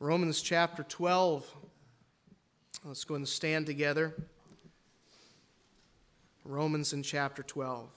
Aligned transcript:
Romans 0.00 0.40
chapter 0.40 0.84
12. 0.84 1.52
Let's 2.84 3.02
go 3.02 3.16
and 3.16 3.26
stand 3.26 3.66
together. 3.66 4.14
Romans 6.44 6.92
in 6.92 7.02
chapter 7.02 7.42
12. 7.42 7.88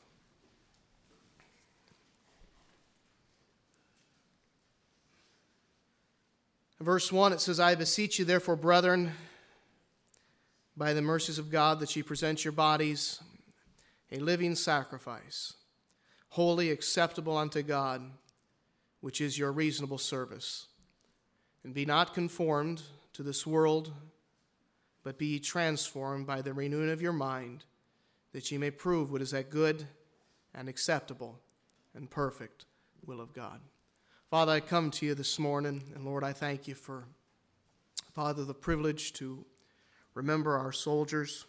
Verse 6.79 7.11
1, 7.11 7.33
it 7.33 7.39
says, 7.39 7.59
I 7.59 7.75
beseech 7.75 8.17
you, 8.17 8.25
therefore, 8.25 8.55
brethren, 8.55 9.11
by 10.75 10.93
the 10.93 11.03
mercies 11.03 11.37
of 11.37 11.51
God, 11.51 11.79
that 11.79 11.95
ye 11.95 12.01
present 12.01 12.43
your 12.43 12.51
bodies 12.51 13.21
a 14.11 14.17
living 14.17 14.55
sacrifice, 14.55 15.53
holy, 16.29 16.71
acceptable 16.71 17.37
unto 17.37 17.61
God, 17.61 18.01
which 19.01 19.21
is 19.21 19.37
your 19.37 19.51
reasonable 19.51 19.99
service. 19.99 20.65
And 21.63 21.73
be 21.73 21.85
not 21.85 22.13
conformed 22.13 22.81
to 23.13 23.23
this 23.23 23.45
world, 23.45 23.91
but 25.03 25.17
be 25.17 25.39
transformed 25.39 26.25
by 26.25 26.41
the 26.41 26.53
renewing 26.53 26.89
of 26.89 27.01
your 27.01 27.13
mind, 27.13 27.65
that 28.33 28.51
ye 28.51 28.57
may 28.57 28.71
prove 28.71 29.11
what 29.11 29.21
is 29.21 29.31
that 29.31 29.49
good 29.49 29.85
and 30.53 30.67
acceptable 30.67 31.39
and 31.93 32.09
perfect 32.09 32.65
will 33.05 33.21
of 33.21 33.33
God. 33.33 33.59
Father, 34.29 34.53
I 34.53 34.59
come 34.59 34.91
to 34.91 35.05
you 35.05 35.13
this 35.13 35.37
morning, 35.37 35.83
and 35.93 36.05
Lord, 36.05 36.23
I 36.23 36.33
thank 36.33 36.67
you 36.67 36.75
for, 36.75 37.05
Father, 38.13 38.45
the 38.45 38.53
privilege 38.53 39.13
to 39.13 39.45
remember 40.13 40.57
our 40.57 40.71
soldiers. 40.71 41.45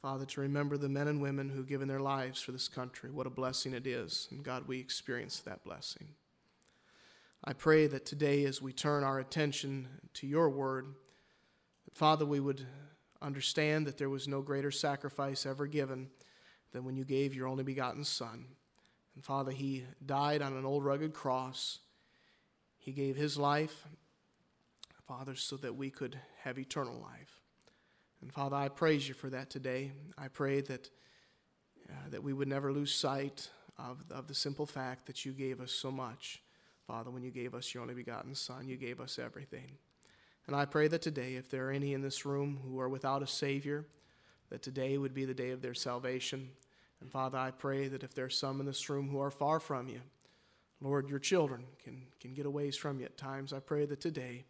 Father, 0.00 0.24
to 0.26 0.40
remember 0.40 0.76
the 0.76 0.88
men 0.88 1.08
and 1.08 1.20
women 1.20 1.48
who've 1.48 1.66
given 1.66 1.88
their 1.88 2.00
lives 2.00 2.40
for 2.40 2.52
this 2.52 2.68
country. 2.68 3.10
What 3.10 3.26
a 3.26 3.30
blessing 3.30 3.74
it 3.74 3.84
is. 3.84 4.28
And 4.30 4.44
God, 4.44 4.68
we 4.68 4.78
experience 4.78 5.40
that 5.40 5.64
blessing. 5.64 6.06
I 7.44 7.52
pray 7.52 7.86
that 7.86 8.04
today, 8.04 8.44
as 8.44 8.60
we 8.60 8.72
turn 8.72 9.04
our 9.04 9.18
attention 9.18 9.88
to 10.14 10.26
your 10.26 10.50
word, 10.50 10.86
that 11.84 11.94
Father, 11.94 12.26
we 12.26 12.40
would 12.40 12.66
understand 13.22 13.86
that 13.86 13.98
there 13.98 14.10
was 14.10 14.28
no 14.28 14.42
greater 14.42 14.70
sacrifice 14.70 15.46
ever 15.46 15.66
given 15.66 16.08
than 16.72 16.84
when 16.84 16.96
you 16.96 17.04
gave 17.04 17.34
your 17.34 17.48
only 17.48 17.64
begotten 17.64 18.04
Son. 18.04 18.46
And 19.14 19.24
Father, 19.24 19.52
he 19.52 19.84
died 20.04 20.42
on 20.42 20.56
an 20.56 20.64
old 20.64 20.84
rugged 20.84 21.12
cross 21.12 21.78
he 22.88 22.94
gave 22.94 23.16
his 23.16 23.36
life, 23.36 23.86
Father, 25.06 25.34
so 25.34 25.58
that 25.58 25.76
we 25.76 25.90
could 25.90 26.18
have 26.42 26.58
eternal 26.58 26.94
life. 26.94 27.42
And 28.22 28.32
Father, 28.32 28.56
I 28.56 28.68
praise 28.70 29.06
you 29.06 29.12
for 29.12 29.28
that 29.28 29.50
today. 29.50 29.92
I 30.16 30.28
pray 30.28 30.62
that, 30.62 30.88
uh, 31.86 32.08
that 32.08 32.22
we 32.22 32.32
would 32.32 32.48
never 32.48 32.72
lose 32.72 32.94
sight 32.94 33.50
of, 33.76 34.02
of 34.10 34.26
the 34.26 34.34
simple 34.34 34.64
fact 34.64 35.04
that 35.04 35.26
you 35.26 35.32
gave 35.32 35.60
us 35.60 35.70
so 35.70 35.90
much. 35.90 36.40
Father, 36.88 37.10
when 37.10 37.22
you 37.22 37.30
gave 37.30 37.54
us 37.54 37.74
your 37.74 37.82
only 37.82 37.92
begotten 37.92 38.34
Son, 38.34 38.66
you 38.66 38.78
gave 38.78 38.98
us 38.98 39.18
everything. 39.18 39.72
And 40.46 40.56
I 40.56 40.64
pray 40.64 40.88
that 40.88 41.02
today, 41.02 41.34
if 41.34 41.50
there 41.50 41.68
are 41.68 41.70
any 41.70 41.92
in 41.92 42.00
this 42.00 42.24
room 42.24 42.60
who 42.64 42.80
are 42.80 42.88
without 42.88 43.22
a 43.22 43.26
Savior, 43.26 43.84
that 44.48 44.62
today 44.62 44.96
would 44.96 45.12
be 45.12 45.26
the 45.26 45.34
day 45.34 45.50
of 45.50 45.60
their 45.60 45.74
salvation. 45.74 46.48
And 47.02 47.12
Father, 47.12 47.36
I 47.36 47.50
pray 47.50 47.88
that 47.88 48.02
if 48.02 48.14
there 48.14 48.24
are 48.24 48.30
some 48.30 48.58
in 48.58 48.64
this 48.64 48.88
room 48.88 49.10
who 49.10 49.20
are 49.20 49.30
far 49.30 49.60
from 49.60 49.88
you, 49.88 50.00
Lord, 50.80 51.10
your 51.10 51.18
children 51.18 51.64
can, 51.84 52.06
can 52.20 52.32
get 52.32 52.46
a 52.46 52.50
ways 52.50 52.74
from 52.74 53.00
you 53.00 53.04
at 53.04 53.18
times. 53.18 53.52
I 53.52 53.60
pray 53.60 53.84
that 53.84 54.00
today 54.00 54.44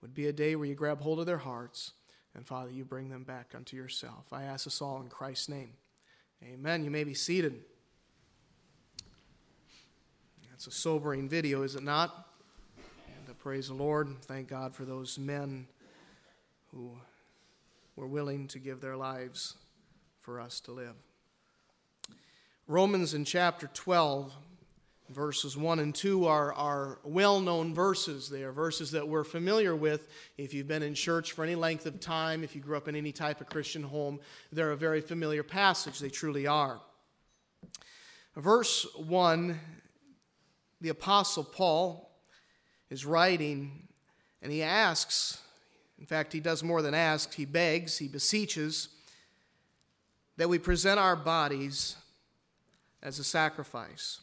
would 0.00 0.14
be 0.14 0.28
a 0.28 0.32
day 0.32 0.54
where 0.54 0.66
you 0.66 0.76
grab 0.76 1.00
hold 1.00 1.18
of 1.18 1.26
their 1.26 1.38
hearts 1.38 1.92
and, 2.36 2.46
Father, 2.46 2.70
you 2.70 2.84
bring 2.84 3.08
them 3.08 3.24
back 3.24 3.52
unto 3.56 3.76
yourself. 3.76 4.26
I 4.30 4.44
ask 4.44 4.68
us 4.68 4.80
all 4.80 5.00
in 5.00 5.08
Christ's 5.08 5.48
name. 5.48 5.72
Amen. 6.44 6.84
You 6.84 6.90
may 6.92 7.02
be 7.02 7.14
seated. 7.14 7.64
It's 10.60 10.66
a 10.66 10.70
sobering 10.70 11.26
video, 11.26 11.62
is 11.62 11.74
it 11.74 11.82
not? 11.82 12.28
And 13.26 13.38
praise 13.38 13.68
the 13.68 13.74
Lord. 13.74 14.08
Thank 14.24 14.48
God 14.48 14.74
for 14.74 14.84
those 14.84 15.18
men 15.18 15.66
who 16.70 16.98
were 17.96 18.06
willing 18.06 18.46
to 18.48 18.58
give 18.58 18.82
their 18.82 18.94
lives 18.94 19.54
for 20.20 20.38
us 20.38 20.60
to 20.60 20.72
live. 20.72 20.92
Romans 22.68 23.14
in 23.14 23.24
chapter 23.24 23.70
12 23.72 24.34
Verses 25.08 25.56
1 25.56 25.78
and 25.78 25.94
2 25.94 26.26
are, 26.26 26.52
are 26.52 26.98
well 27.04 27.40
known 27.40 27.74
verses. 27.74 28.28
They 28.28 28.42
are 28.42 28.52
verses 28.52 28.90
that 28.90 29.08
we're 29.08 29.24
familiar 29.24 29.74
with 29.74 30.08
if 30.36 30.52
you've 30.52 30.68
been 30.68 30.82
in 30.82 30.94
church 30.94 31.32
for 31.32 31.42
any 31.42 31.54
length 31.54 31.86
of 31.86 32.00
time, 32.00 32.44
if 32.44 32.54
you 32.54 32.60
grew 32.60 32.76
up 32.76 32.86
in 32.86 32.94
any 32.94 33.12
type 33.12 33.40
of 33.40 33.48
Christian 33.48 33.82
home. 33.82 34.20
They're 34.52 34.72
a 34.72 34.76
very 34.76 35.00
familiar 35.00 35.42
passage. 35.42 35.98
They 36.00 36.10
truly 36.10 36.46
are. 36.46 36.80
Verse 38.36 38.86
1, 38.94 39.58
the 40.80 40.88
Apostle 40.88 41.44
Paul 41.44 42.10
is 42.88 43.04
writing, 43.04 43.88
and 44.42 44.50
he 44.50 44.62
asks, 44.62 45.40
in 45.98 46.06
fact, 46.06 46.32
he 46.32 46.40
does 46.40 46.62
more 46.62 46.82
than 46.82 46.94
ask, 46.94 47.34
he 47.34 47.44
begs, 47.44 47.98
he 47.98 48.08
beseeches 48.08 48.88
that 50.36 50.48
we 50.48 50.58
present 50.58 50.98
our 50.98 51.16
bodies 51.16 51.96
as 53.02 53.18
a 53.18 53.24
sacrifice. 53.24 54.20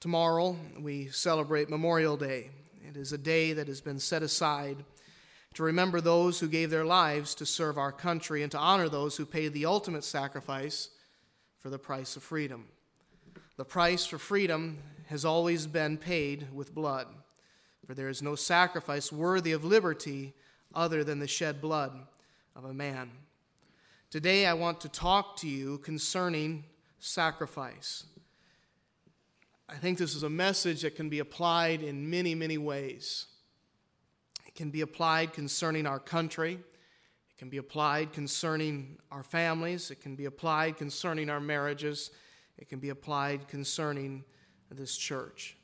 Tomorrow, 0.00 0.56
we 0.78 1.08
celebrate 1.08 1.68
Memorial 1.68 2.16
Day. 2.16 2.48
It 2.88 2.96
is 2.96 3.12
a 3.12 3.18
day 3.18 3.52
that 3.52 3.68
has 3.68 3.82
been 3.82 3.98
set 3.98 4.22
aside 4.22 4.78
to 5.54 5.62
remember 5.62 6.00
those 6.00 6.40
who 6.40 6.48
gave 6.48 6.70
their 6.70 6.86
lives 6.86 7.34
to 7.34 7.44
serve 7.44 7.76
our 7.76 7.92
country 7.92 8.42
and 8.42 8.50
to 8.52 8.58
honor 8.58 8.88
those 8.88 9.16
who 9.16 9.26
paid 9.26 9.52
the 9.52 9.66
ultimate 9.66 10.04
sacrifice 10.04 10.88
for 11.58 11.68
the 11.68 11.78
price 11.78 12.16
of 12.16 12.22
freedom. 12.22 12.66
The 13.60 13.66
price 13.66 14.06
for 14.06 14.16
freedom 14.16 14.78
has 15.08 15.26
always 15.26 15.66
been 15.66 15.98
paid 15.98 16.46
with 16.50 16.74
blood, 16.74 17.06
for 17.84 17.94
there 17.94 18.08
is 18.08 18.22
no 18.22 18.34
sacrifice 18.34 19.12
worthy 19.12 19.52
of 19.52 19.66
liberty 19.66 20.32
other 20.74 21.04
than 21.04 21.18
the 21.18 21.28
shed 21.28 21.60
blood 21.60 21.92
of 22.56 22.64
a 22.64 22.72
man. 22.72 23.10
Today, 24.08 24.46
I 24.46 24.54
want 24.54 24.80
to 24.80 24.88
talk 24.88 25.36
to 25.40 25.46
you 25.46 25.76
concerning 25.76 26.64
sacrifice. 27.00 28.04
I 29.68 29.74
think 29.74 29.98
this 29.98 30.14
is 30.14 30.22
a 30.22 30.30
message 30.30 30.80
that 30.80 30.96
can 30.96 31.10
be 31.10 31.18
applied 31.18 31.82
in 31.82 32.08
many, 32.08 32.34
many 32.34 32.56
ways. 32.56 33.26
It 34.46 34.54
can 34.54 34.70
be 34.70 34.80
applied 34.80 35.34
concerning 35.34 35.86
our 35.86 35.98
country. 35.98 36.54
It 36.54 37.38
can 37.38 37.50
be 37.50 37.58
applied 37.58 38.14
concerning 38.14 38.96
our 39.12 39.22
families. 39.22 39.90
It 39.90 40.00
can 40.00 40.16
be 40.16 40.24
applied 40.24 40.78
concerning 40.78 41.28
our 41.28 41.40
marriages. 41.40 42.10
It 42.60 42.68
can 42.68 42.78
be 42.78 42.90
applied 42.90 43.48
concerning 43.48 44.22
this 44.70 44.96
church. 44.96 45.56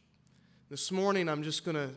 This 0.71 0.91
morning, 0.91 1.29
I'm 1.29 1.43
just 1.43 1.62
going 1.62 1.77
to 1.77 1.91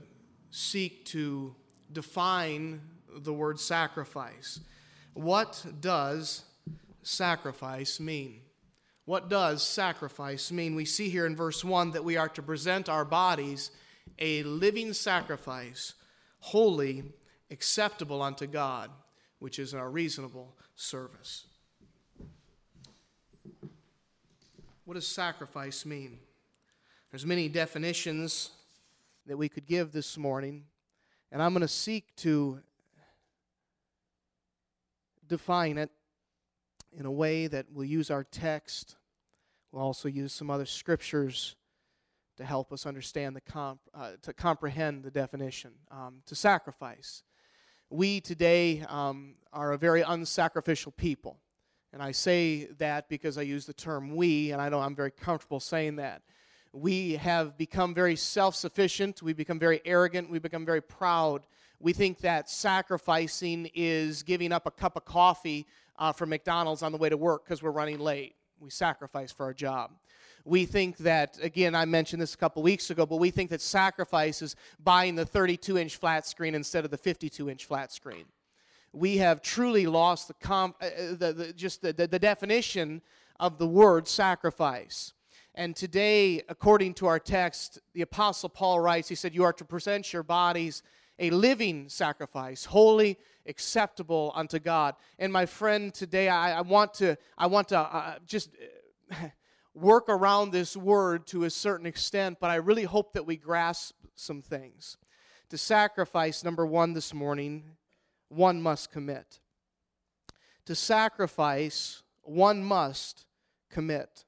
seek 0.52 1.06
to 1.06 1.56
define 1.92 2.82
the 3.10 3.34
word 3.34 3.60
sacrifice. 3.60 4.60
What 5.14 5.66
does 5.80 6.44
sacrifice 7.02 8.00
mean? 8.00 8.42
What 9.06 9.30
does 9.30 9.64
sacrifice 9.64 10.52
mean? 10.52 10.76
We 10.76 10.86
see 10.86 11.10
here 11.10 11.26
in 11.26 11.36
verse 11.36 11.64
1 11.64 11.92
that 11.92 12.04
we 12.04 12.18
are 12.18 12.30
to 12.30 12.44
present 12.44 12.90
our 12.90 13.06
bodies 13.06 13.72
a 14.20 14.44
living 14.44 14.92
sacrifice, 14.92 15.94
holy, 16.40 17.04
acceptable 17.50 18.22
unto 18.22 18.46
God, 18.48 18.92
which 19.40 19.60
is 19.60 19.74
our 19.74 19.90
reasonable 19.90 20.58
service. 20.76 21.46
What 24.90 24.96
does 24.96 25.06
sacrifice 25.06 25.86
mean? 25.86 26.18
There's 27.12 27.24
many 27.24 27.48
definitions 27.48 28.50
that 29.28 29.38
we 29.38 29.48
could 29.48 29.68
give 29.68 29.92
this 29.92 30.18
morning, 30.18 30.64
and 31.32 31.44
I'm 31.44 31.54
going 31.54 31.62
to 31.62 31.68
seek 31.68 32.16
to 32.16 32.60
define 35.28 35.78
it 35.78 35.92
in 36.92 37.06
a 37.06 37.12
way 37.12 37.46
that 37.46 37.72
will 37.72 37.86
use 37.86 38.10
our 38.10 38.24
text 38.24 38.96
We'll 39.72 39.84
also 39.84 40.10
use 40.10 40.34
some 40.34 40.50
other 40.50 40.66
scriptures 40.66 41.56
to 42.38 42.44
help 42.44 42.74
us 42.74 42.88
understand 42.88 43.36
the 43.36 43.42
comp, 43.42 43.82
uh, 43.94 44.14
to 44.24 44.34
comprehend 44.34 45.04
the 45.04 45.12
definition. 45.12 45.74
Um, 45.92 46.24
to 46.26 46.34
sacrifice. 46.34 47.22
We 47.92 48.22
today 48.22 48.84
um, 48.90 49.36
are 49.54 49.72
a 49.74 49.78
very 49.78 50.02
unsacrificial 50.02 50.98
people. 50.98 51.38
And 51.92 52.02
I 52.04 52.12
say 52.12 52.66
that 52.78 53.10
because 53.10 53.38
I 53.38 53.42
use 53.42 53.66
the 53.66 53.74
term 53.74 54.16
we, 54.16 54.52
and 54.52 54.62
I 54.62 54.70
know 54.70 54.80
I'm 54.80 54.96
very 54.96 55.12
comfortable 55.12 55.60
saying 55.60 55.96
that. 55.98 56.22
We 56.72 57.14
have 57.14 57.58
become 57.58 57.96
very 57.96 58.16
self 58.16 58.56
sufficient. 58.56 59.22
We 59.24 59.34
become 59.34 59.58
very 59.58 59.82
arrogant. 59.86 60.30
We 60.30 60.38
become 60.38 60.66
very 60.66 60.82
proud. 60.82 61.48
We 61.80 61.94
think 61.94 62.20
that 62.20 62.50
sacrificing 62.50 63.72
is 63.74 64.22
giving 64.22 64.52
up 64.52 64.68
a 64.68 64.72
cup 64.72 64.96
of 64.96 65.06
coffee 65.06 65.66
uh, 65.98 66.12
from 66.12 66.30
McDonald's 66.30 66.84
on 66.84 66.92
the 66.92 66.98
way 66.98 67.10
to 67.10 67.18
work 67.18 67.46
because 67.46 67.64
we're 67.64 67.72
running 67.72 68.00
late 68.00 68.36
we 68.60 68.70
sacrifice 68.70 69.32
for 69.32 69.46
our 69.46 69.54
job. 69.54 69.92
We 70.46 70.66
think 70.66 70.98
that, 70.98 71.38
again, 71.42 71.76
I 71.76 71.86
mentioned 71.86 72.22
this 72.22 72.34
a 72.34 72.38
couple 72.38 72.64
weeks 72.64 72.90
ago, 72.90 73.06
but 73.06 73.18
we 73.18 73.30
think 73.30 73.50
that 73.52 73.62
sacrifice 73.62 74.42
is 74.42 74.56
buying 74.84 75.16
the 75.16 75.26
32 75.26 75.78
inch 75.78 75.98
flat 75.98 76.26
screen 76.26 76.56
instead 76.56 76.86
of 76.86 76.92
the 76.92 76.98
52 76.98 77.50
inch 77.50 77.66
flat 77.66 77.92
screen. 77.92 78.26
We 78.92 79.18
have 79.18 79.42
truly 79.42 79.86
lost 79.86 80.28
the, 80.28 80.34
comp, 80.36 80.76
uh, 80.82 80.86
uh, 80.86 81.16
the, 81.16 81.34
the 81.34 81.54
just 81.54 81.82
the, 81.82 81.94
the, 81.94 82.20
definition 82.20 83.02
of 83.40 83.58
the 83.58 83.68
word 83.68 84.08
sacrifice. 84.08 85.14
And 85.56 85.76
today, 85.76 86.42
according 86.50 86.96
to 86.96 87.08
our 87.08 87.20
text, 87.20 87.80
the 87.94 88.02
Apostle 88.02 88.50
Paul 88.50 88.80
writes, 88.80 89.10
he 89.10 89.16
said, 89.16 89.36
You 89.36 89.44
are 89.44 89.54
to 89.54 89.66
present 89.66 90.12
your 90.14 90.24
bodies 90.24 90.84
a 91.20 91.30
living 91.30 91.90
sacrifice, 91.90 92.66
holy, 92.66 93.18
acceptable 93.46 94.32
unto 94.36 94.60
God. 94.60 94.96
And 95.18 95.32
my 95.32 95.46
friend, 95.46 95.94
today 95.94 96.30
I, 96.30 96.60
I 96.60 96.62
want 96.62 96.94
to, 96.96 97.18
I 97.38 97.48
want 97.48 97.68
to 97.70 97.80
uh, 97.80 98.16
just 98.26 98.52
work 99.74 100.06
around 100.08 100.52
this 100.52 100.76
word 100.76 101.28
to 101.28 101.44
a 101.44 101.50
certain 101.50 101.86
extent, 101.86 102.38
but 102.40 102.50
I 102.50 102.56
really 102.56 102.84
hope 102.84 103.14
that 103.14 103.26
we 103.26 103.36
grasp 103.36 103.96
some 104.16 104.42
things. 104.42 104.98
To 105.50 105.58
sacrifice, 105.58 106.44
number 106.44 106.66
one 106.66 106.94
this 106.94 107.14
morning, 107.14 107.64
one 108.30 108.62
must 108.62 108.92
commit. 108.92 109.40
To 110.66 110.76
sacrifice, 110.76 112.04
one 112.22 112.64
must 112.64 113.26
commit. 113.70 114.26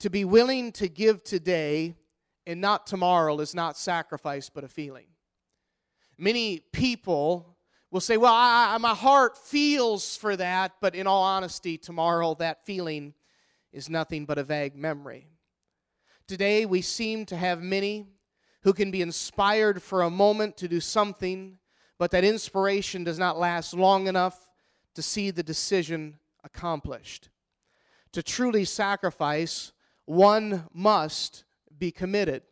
To 0.00 0.10
be 0.10 0.24
willing 0.24 0.72
to 0.72 0.88
give 0.88 1.22
today 1.24 1.94
and 2.46 2.60
not 2.60 2.86
tomorrow 2.86 3.38
is 3.40 3.54
not 3.54 3.76
sacrifice, 3.76 4.50
but 4.50 4.64
a 4.64 4.68
feeling. 4.68 5.06
Many 6.18 6.60
people 6.72 7.56
will 7.90 8.00
say, 8.00 8.16
Well, 8.16 8.34
I, 8.34 8.76
my 8.78 8.94
heart 8.94 9.38
feels 9.38 10.16
for 10.16 10.36
that, 10.36 10.72
but 10.80 10.94
in 10.94 11.06
all 11.06 11.22
honesty, 11.22 11.78
tomorrow 11.78 12.34
that 12.34 12.64
feeling 12.66 13.14
is 13.72 13.88
nothing 13.88 14.24
but 14.24 14.38
a 14.38 14.44
vague 14.44 14.76
memory. 14.76 15.28
Today, 16.26 16.66
we 16.66 16.82
seem 16.82 17.26
to 17.26 17.36
have 17.36 17.62
many 17.62 18.06
who 18.62 18.72
can 18.72 18.90
be 18.90 19.02
inspired 19.02 19.82
for 19.82 20.02
a 20.02 20.10
moment 20.10 20.56
to 20.56 20.68
do 20.68 20.80
something, 20.80 21.58
but 21.98 22.10
that 22.10 22.24
inspiration 22.24 23.04
does 23.04 23.18
not 23.18 23.38
last 23.38 23.74
long 23.74 24.06
enough 24.06 24.50
to 24.94 25.02
see 25.02 25.30
the 25.30 25.42
decision 25.42 26.18
accomplished. 26.42 27.30
To 28.12 28.22
truly 28.22 28.64
sacrifice, 28.64 29.72
one 30.04 30.64
must 30.72 31.44
be 31.78 31.90
committed. 31.90 32.42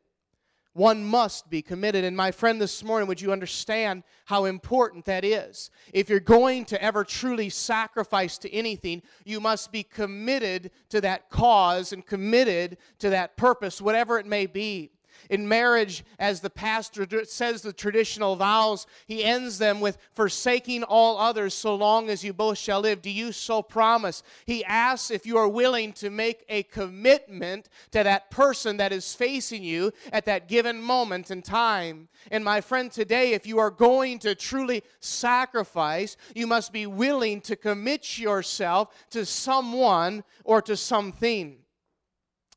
One 0.74 1.04
must 1.04 1.50
be 1.50 1.60
committed. 1.60 2.02
And 2.02 2.16
my 2.16 2.30
friend, 2.30 2.60
this 2.60 2.82
morning, 2.82 3.06
would 3.06 3.20
you 3.20 3.30
understand 3.30 4.04
how 4.24 4.46
important 4.46 5.04
that 5.04 5.24
is? 5.24 5.70
If 5.92 6.08
you're 6.08 6.18
going 6.18 6.64
to 6.66 6.82
ever 6.82 7.04
truly 7.04 7.50
sacrifice 7.50 8.38
to 8.38 8.52
anything, 8.52 9.02
you 9.24 9.38
must 9.38 9.70
be 9.70 9.82
committed 9.82 10.70
to 10.88 11.02
that 11.02 11.28
cause 11.28 11.92
and 11.92 12.04
committed 12.04 12.78
to 13.00 13.10
that 13.10 13.36
purpose, 13.36 13.82
whatever 13.82 14.18
it 14.18 14.24
may 14.24 14.46
be. 14.46 14.90
In 15.30 15.48
marriage, 15.48 16.04
as 16.18 16.40
the 16.40 16.50
pastor 16.50 17.06
says 17.24 17.62
the 17.62 17.72
traditional 17.72 18.36
vows, 18.36 18.86
he 19.06 19.24
ends 19.24 19.58
them 19.58 19.80
with 19.80 19.98
forsaking 20.12 20.82
all 20.82 21.18
others 21.18 21.54
so 21.54 21.74
long 21.74 22.08
as 22.08 22.24
you 22.24 22.32
both 22.32 22.58
shall 22.58 22.80
live. 22.80 23.02
Do 23.02 23.10
you 23.10 23.32
so 23.32 23.62
promise? 23.62 24.22
He 24.46 24.64
asks 24.64 25.10
if 25.10 25.26
you 25.26 25.36
are 25.38 25.48
willing 25.48 25.92
to 25.94 26.10
make 26.10 26.44
a 26.48 26.64
commitment 26.64 27.68
to 27.92 28.02
that 28.02 28.30
person 28.30 28.76
that 28.78 28.92
is 28.92 29.14
facing 29.14 29.62
you 29.62 29.92
at 30.12 30.24
that 30.26 30.48
given 30.48 30.82
moment 30.82 31.30
in 31.30 31.42
time. 31.42 32.08
And 32.30 32.44
my 32.44 32.60
friend, 32.60 32.90
today, 32.90 33.32
if 33.32 33.46
you 33.46 33.58
are 33.58 33.70
going 33.70 34.18
to 34.20 34.34
truly 34.34 34.82
sacrifice, 35.00 36.16
you 36.34 36.46
must 36.46 36.72
be 36.72 36.86
willing 36.86 37.40
to 37.42 37.56
commit 37.56 38.18
yourself 38.18 38.88
to 39.10 39.24
someone 39.24 40.24
or 40.44 40.62
to 40.62 40.76
something. 40.76 41.58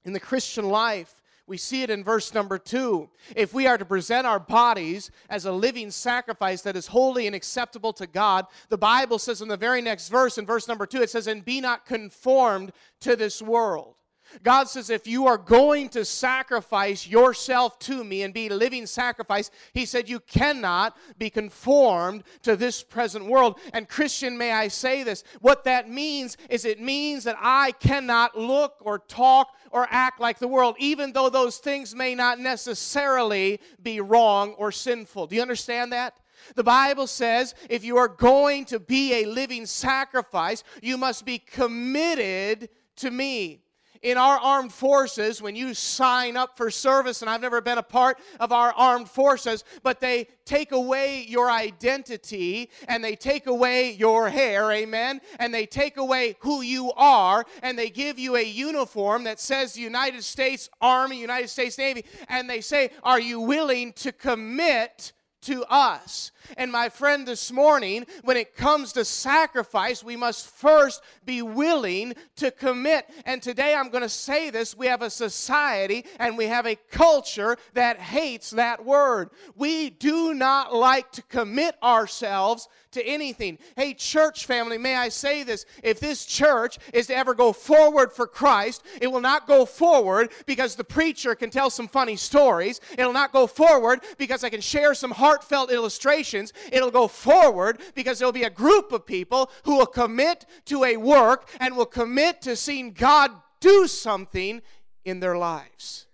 In 0.03 0.13
the 0.13 0.19
Christian 0.19 0.69
life, 0.69 1.14
we 1.47 1.57
see 1.57 1.83
it 1.83 1.89
in 1.89 2.03
verse 2.03 2.33
number 2.33 2.57
two. 2.57 3.09
If 3.35 3.53
we 3.53 3.67
are 3.67 3.77
to 3.77 3.85
present 3.85 4.25
our 4.25 4.39
bodies 4.39 5.11
as 5.29 5.45
a 5.45 5.51
living 5.51 5.91
sacrifice 5.91 6.61
that 6.63 6.75
is 6.75 6.87
holy 6.87 7.27
and 7.27 7.35
acceptable 7.35 7.93
to 7.93 8.07
God, 8.07 8.47
the 8.69 8.77
Bible 8.77 9.19
says 9.19 9.41
in 9.41 9.47
the 9.47 9.57
very 9.57 9.81
next 9.81 10.09
verse, 10.09 10.37
in 10.37 10.45
verse 10.45 10.67
number 10.67 10.87
two, 10.87 11.01
it 11.01 11.09
says, 11.09 11.27
And 11.27 11.45
be 11.45 11.61
not 11.61 11.85
conformed 11.85 12.71
to 13.01 13.15
this 13.15 13.41
world. 13.41 13.95
God 14.43 14.67
says, 14.69 14.89
if 14.89 15.07
you 15.07 15.27
are 15.27 15.37
going 15.37 15.89
to 15.89 16.05
sacrifice 16.05 17.07
yourself 17.07 17.79
to 17.79 18.03
me 18.03 18.23
and 18.23 18.33
be 18.33 18.47
a 18.47 18.53
living 18.53 18.85
sacrifice, 18.85 19.51
He 19.73 19.85
said, 19.85 20.09
you 20.09 20.19
cannot 20.19 20.95
be 21.17 21.29
conformed 21.29 22.23
to 22.43 22.55
this 22.55 22.83
present 22.83 23.25
world. 23.25 23.59
And, 23.73 23.89
Christian, 23.89 24.37
may 24.37 24.51
I 24.51 24.67
say 24.67 25.03
this? 25.03 25.23
What 25.41 25.63
that 25.65 25.89
means 25.89 26.37
is 26.49 26.65
it 26.65 26.79
means 26.79 27.23
that 27.23 27.37
I 27.39 27.71
cannot 27.73 28.37
look 28.37 28.75
or 28.81 28.99
talk 28.99 29.55
or 29.71 29.87
act 29.89 30.19
like 30.19 30.39
the 30.39 30.47
world, 30.47 30.75
even 30.79 31.13
though 31.13 31.29
those 31.29 31.57
things 31.57 31.93
may 31.95 32.15
not 32.15 32.39
necessarily 32.39 33.59
be 33.81 33.99
wrong 33.99 34.53
or 34.53 34.71
sinful. 34.71 35.27
Do 35.27 35.35
you 35.35 35.41
understand 35.41 35.91
that? 35.91 36.15
The 36.55 36.63
Bible 36.63 37.07
says 37.07 37.55
if 37.69 37.83
you 37.83 37.97
are 37.97 38.07
going 38.07 38.65
to 38.65 38.79
be 38.79 39.15
a 39.15 39.25
living 39.25 39.65
sacrifice, 39.65 40.63
you 40.81 40.97
must 40.97 41.25
be 41.25 41.39
committed 41.39 42.69
to 42.97 43.11
me 43.11 43.64
in 44.05 44.19
our 44.19 44.37
armed 44.37 44.71
forces, 44.71 45.41
when 45.41 45.55
you 45.55 45.73
sign 45.73 46.37
up 46.37 46.55
for 46.55 46.69
service, 46.69 47.23
and 47.23 47.29
I've 47.29 47.41
never 47.41 47.59
been 47.59 47.79
a 47.79 47.83
part 47.83 48.19
of 48.39 48.51
our 48.51 48.71
armed 48.73 49.09
forces, 49.09 49.63
but 49.81 49.99
they 49.99 50.27
take 50.45 50.71
away 50.71 51.25
your 51.27 51.49
identity 51.49 52.69
and 52.87 53.03
they 53.03 53.15
take 53.15 53.47
away 53.47 53.93
your 53.93 54.29
hair, 54.29 54.71
amen, 54.71 55.21
and 55.39 55.51
they 55.51 55.65
take 55.65 55.97
away 55.97 56.35
who 56.41 56.61
you 56.61 56.91
are, 56.95 57.45
and 57.63 57.79
they 57.79 57.89
give 57.89 58.19
you 58.19 58.35
a 58.35 58.43
uniform 58.43 59.23
that 59.23 59.39
says 59.39 59.75
United 59.75 60.23
States 60.23 60.69
Army, 60.79 61.19
United 61.19 61.49
States 61.49 61.75
Navy, 61.79 62.05
and 62.29 62.47
they 62.47 62.61
say, 62.61 62.91
Are 63.01 63.19
you 63.19 63.39
willing 63.39 63.91
to 63.93 64.11
commit 64.11 65.13
to 65.45 65.63
us. 65.65 66.31
And 66.57 66.71
my 66.71 66.89
friend, 66.89 67.27
this 67.27 67.51
morning, 67.51 68.05
when 68.23 68.37
it 68.37 68.55
comes 68.55 68.93
to 68.93 69.05
sacrifice, 69.05 70.03
we 70.03 70.15
must 70.15 70.47
first 70.47 71.01
be 71.25 71.41
willing 71.41 72.13
to 72.37 72.51
commit. 72.51 73.09
And 73.25 73.41
today 73.41 73.73
I'm 73.73 73.89
going 73.89 74.03
to 74.03 74.09
say 74.09 74.49
this 74.49 74.75
we 74.75 74.87
have 74.87 75.01
a 75.01 75.09
society 75.09 76.05
and 76.19 76.37
we 76.37 76.45
have 76.45 76.65
a 76.65 76.75
culture 76.75 77.57
that 77.73 77.99
hates 77.99 78.51
that 78.51 78.85
word. 78.85 79.29
We 79.55 79.89
do 79.89 80.33
not 80.33 80.73
like 80.73 81.11
to 81.13 81.21
commit 81.23 81.75
ourselves 81.81 82.67
to 82.91 83.05
anything. 83.05 83.57
Hey, 83.75 83.93
church 83.93 84.45
family, 84.45 84.77
may 84.77 84.95
I 84.95 85.09
say 85.09 85.43
this? 85.43 85.65
If 85.83 85.99
this 85.99 86.25
church 86.25 86.77
is 86.93 87.07
to 87.07 87.15
ever 87.15 87.33
go 87.33 87.51
forward 87.51 88.13
for 88.13 88.25
Christ, 88.25 88.83
it 89.01 89.07
will 89.07 89.21
not 89.21 89.47
go 89.47 89.65
forward 89.65 90.31
because 90.45 90.75
the 90.75 90.83
preacher 90.83 91.35
can 91.35 91.49
tell 91.49 91.69
some 91.69 91.89
funny 91.89 92.15
stories. 92.15 92.79
It'll 92.97 93.13
not 93.13 93.33
go 93.33 93.47
forward 93.47 94.01
because 94.17 94.43
I 94.43 94.49
can 94.49 94.61
share 94.61 94.93
some 94.93 95.11
heartfelt 95.35 95.69
illustrations. 95.69 96.53
It'll 96.71 96.91
go 96.91 97.07
forward 97.07 97.81
because 97.93 98.19
there'll 98.19 98.31
be 98.31 98.43
a 98.43 98.49
group 98.49 98.93
of 98.93 99.05
people 99.05 99.51
who 99.63 99.77
will 99.77 99.85
commit 99.85 100.45
to 100.65 100.85
a 100.85 100.95
work 100.95 101.49
and 101.59 101.75
will 101.75 101.85
commit 101.85 102.41
to 102.43 102.55
seeing 102.55 102.93
God 102.93 103.31
do 103.59 103.85
something 103.87 104.61
in 105.03 105.19
their 105.19 105.37
lives. 105.37 106.07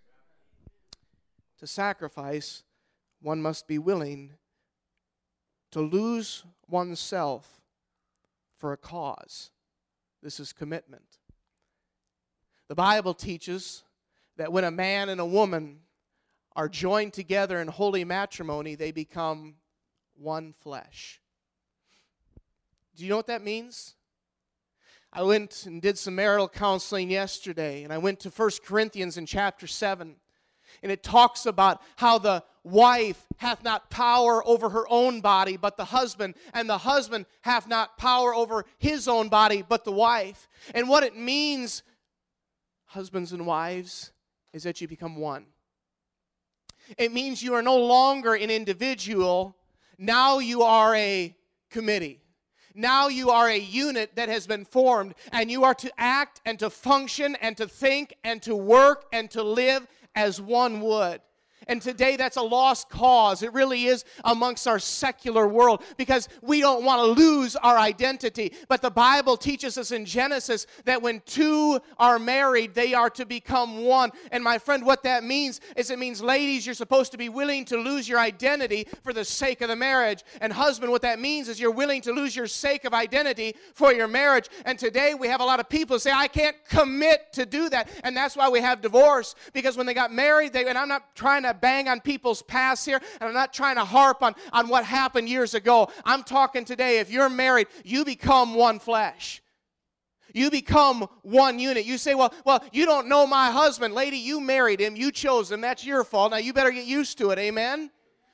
To 1.59 1.67
sacrifice, 1.67 2.63
one 3.21 3.41
must 3.41 3.67
be 3.67 3.77
willing 3.77 4.31
to 5.69 5.81
lose 5.81 6.43
oneself 6.67 7.61
for 8.57 8.73
a 8.73 8.77
cause. 8.77 9.51
This 10.23 10.39
is 10.39 10.51
commitment. 10.51 11.19
The 12.67 12.75
Bible 12.75 13.13
teaches 13.13 13.83
that 14.37 14.51
when 14.51 14.63
a 14.63 14.71
man 14.71 15.09
and 15.09 15.21
a 15.21 15.25
woman 15.25 15.81
are 16.55 16.69
joined 16.69 17.13
together 17.13 17.59
in 17.59 17.67
holy 17.67 18.03
matrimony, 18.03 18.75
they 18.75 18.91
become 18.91 19.55
one 20.17 20.53
flesh. 20.59 21.21
Do 22.95 23.03
you 23.03 23.09
know 23.09 23.17
what 23.17 23.27
that 23.27 23.43
means? 23.43 23.95
I 25.13 25.23
went 25.23 25.65
and 25.65 25.81
did 25.81 25.97
some 25.97 26.15
marital 26.15 26.47
counseling 26.47 27.09
yesterday, 27.09 27.83
and 27.83 27.91
I 27.91 27.97
went 27.97 28.19
to 28.21 28.29
1 28.29 28.49
Corinthians 28.65 29.17
in 29.17 29.25
chapter 29.25 29.67
7 29.67 30.15
and 30.81 30.91
it 30.91 31.03
talks 31.03 31.45
about 31.45 31.81
how 31.97 32.17
the 32.17 32.43
wife 32.63 33.25
hath 33.37 33.63
not 33.63 33.89
power 33.89 34.45
over 34.47 34.69
her 34.69 34.85
own 34.89 35.21
body, 35.21 35.57
but 35.57 35.77
the 35.77 35.85
husband, 35.85 36.35
and 36.53 36.69
the 36.69 36.79
husband 36.79 37.25
hath 37.41 37.67
not 37.67 37.97
power 37.97 38.33
over 38.33 38.65
his 38.77 39.07
own 39.07 39.29
body, 39.29 39.63
but 39.67 39.83
the 39.83 39.91
wife. 39.91 40.47
And 40.73 40.87
what 40.87 41.03
it 41.03 41.15
means, 41.15 41.83
husbands 42.85 43.31
and 43.31 43.45
wives, 43.45 44.11
is 44.53 44.63
that 44.63 44.81
you 44.81 44.87
become 44.87 45.15
one. 45.15 45.47
It 46.97 47.11
means 47.11 47.41
you 47.43 47.53
are 47.53 47.61
no 47.61 47.77
longer 47.77 48.33
an 48.33 48.49
individual, 48.49 49.55
now 49.97 50.39
you 50.39 50.63
are 50.63 50.95
a 50.95 51.35
committee. 51.69 52.21
Now 52.73 53.09
you 53.09 53.29
are 53.31 53.49
a 53.49 53.59
unit 53.59 54.15
that 54.15 54.29
has 54.29 54.47
been 54.47 54.65
formed, 54.65 55.15
and 55.31 55.51
you 55.51 55.63
are 55.63 55.73
to 55.75 55.91
act 55.97 56.41
and 56.45 56.57
to 56.59 56.69
function 56.69 57.35
and 57.41 57.57
to 57.57 57.67
think 57.67 58.15
and 58.23 58.41
to 58.43 58.55
work 58.55 59.05
and 59.11 59.29
to 59.31 59.43
live 59.43 59.87
as 60.15 60.39
one 60.41 60.81
would. 60.81 61.21
And 61.67 61.81
today 61.81 62.15
that's 62.15 62.37
a 62.37 62.41
lost 62.41 62.89
cause. 62.89 63.43
It 63.43 63.53
really 63.53 63.85
is 63.85 64.03
amongst 64.23 64.67
our 64.67 64.79
secular 64.79 65.47
world 65.47 65.83
because 65.97 66.27
we 66.41 66.59
don't 66.59 66.83
want 66.83 66.99
to 66.99 67.21
lose 67.21 67.55
our 67.55 67.77
identity. 67.77 68.53
But 68.67 68.81
the 68.81 68.89
Bible 68.89 69.37
teaches 69.37 69.77
us 69.77 69.91
in 69.91 70.05
Genesis 70.05 70.65
that 70.85 71.01
when 71.01 71.21
two 71.25 71.79
are 71.97 72.19
married, 72.19 72.73
they 72.73 72.93
are 72.93 73.09
to 73.11 73.25
become 73.25 73.83
one. 73.83 74.11
And 74.31 74.43
my 74.43 74.57
friend, 74.57 74.85
what 74.85 75.03
that 75.03 75.23
means 75.23 75.61
is 75.75 75.91
it 75.91 75.99
means, 75.99 76.21
ladies, 76.21 76.65
you're 76.65 76.75
supposed 76.75 77.11
to 77.11 77.17
be 77.17 77.29
willing 77.29 77.65
to 77.65 77.77
lose 77.77 78.09
your 78.09 78.19
identity 78.19 78.87
for 79.03 79.13
the 79.13 79.25
sake 79.25 79.61
of 79.61 79.67
the 79.67 79.75
marriage. 79.75 80.23
And 80.41 80.51
husband, 80.51 80.91
what 80.91 81.03
that 81.03 81.19
means 81.19 81.47
is 81.47 81.59
you're 81.59 81.71
willing 81.71 82.01
to 82.01 82.11
lose 82.11 82.35
your 82.35 82.47
sake 82.47 82.85
of 82.85 82.93
identity 82.93 83.55
for 83.73 83.93
your 83.93 84.07
marriage. 84.07 84.49
And 84.65 84.79
today 84.79 85.13
we 85.13 85.27
have 85.27 85.41
a 85.41 85.45
lot 85.45 85.59
of 85.59 85.69
people 85.69 85.99
say, 85.99 86.11
I 86.11 86.27
can't 86.27 86.55
commit 86.67 87.33
to 87.33 87.45
do 87.45 87.69
that. 87.69 87.89
And 88.03 88.15
that's 88.17 88.35
why 88.35 88.49
we 88.49 88.61
have 88.61 88.81
divorce 88.81 89.35
because 89.53 89.77
when 89.77 89.85
they 89.85 89.93
got 89.93 90.11
married, 90.11 90.53
they, 90.53 90.65
and 90.65 90.77
I'm 90.77 90.87
not 90.87 91.15
trying 91.15 91.43
to 91.43 91.50
bang 91.53 91.87
on 91.89 92.01
people's 92.01 92.41
past 92.41 92.85
here, 92.85 93.01
and 93.19 93.27
I'm 93.27 93.33
not 93.33 93.53
trying 93.53 93.75
to 93.75 93.85
harp 93.85 94.23
on, 94.23 94.35
on 94.53 94.67
what 94.69 94.85
happened 94.85 95.29
years 95.29 95.53
ago. 95.53 95.89
I'm 96.05 96.23
talking 96.23 96.65
today, 96.65 96.99
if 96.99 97.11
you're 97.11 97.29
married, 97.29 97.67
you 97.83 98.05
become 98.05 98.53
one 98.53 98.79
flesh. 98.79 99.41
You 100.33 100.49
become 100.49 101.07
one 101.23 101.59
unit. 101.59 101.85
You 101.85 101.97
say, 101.97 102.15
well, 102.15 102.33
well, 102.45 102.63
you 102.71 102.85
don't 102.85 103.07
know 103.07 103.27
my 103.27 103.51
husband. 103.51 103.93
Lady, 103.93 104.17
you 104.17 104.39
married 104.39 104.79
him. 104.79 104.95
You 104.95 105.11
chose 105.11 105.51
him. 105.51 105.61
That's 105.61 105.85
your 105.85 106.03
fault. 106.03 106.31
Now 106.31 106.37
you 106.37 106.53
better 106.53 106.71
get 106.71 106.85
used 106.85 107.17
to 107.17 107.31
it. 107.31 107.39
Amen? 107.39 107.91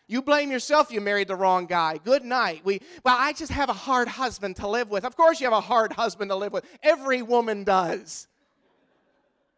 You 0.08 0.22
blame 0.22 0.52
yourself 0.52 0.92
you 0.92 1.02
married 1.02 1.28
the 1.28 1.36
wrong 1.36 1.66
guy. 1.66 2.00
Good 2.04 2.24
night. 2.24 2.62
We, 2.64 2.82
well, 3.04 3.18
I 3.20 3.34
just 3.34 3.52
have 3.52 3.70
a 3.70 3.74
hard 3.74 4.08
husband 4.08 4.56
to 4.58 4.68
live 4.68 4.90
with. 4.90 5.04
Of 5.04 5.18
course 5.18 5.42
you 5.42 5.46
have 5.46 5.54
a 5.54 5.62
hard 5.62 5.92
husband 5.92 6.32
to 6.32 6.36
live 6.36 6.54
with. 6.54 6.66
Every 6.82 7.22
woman 7.22 7.64
does. 7.64 8.28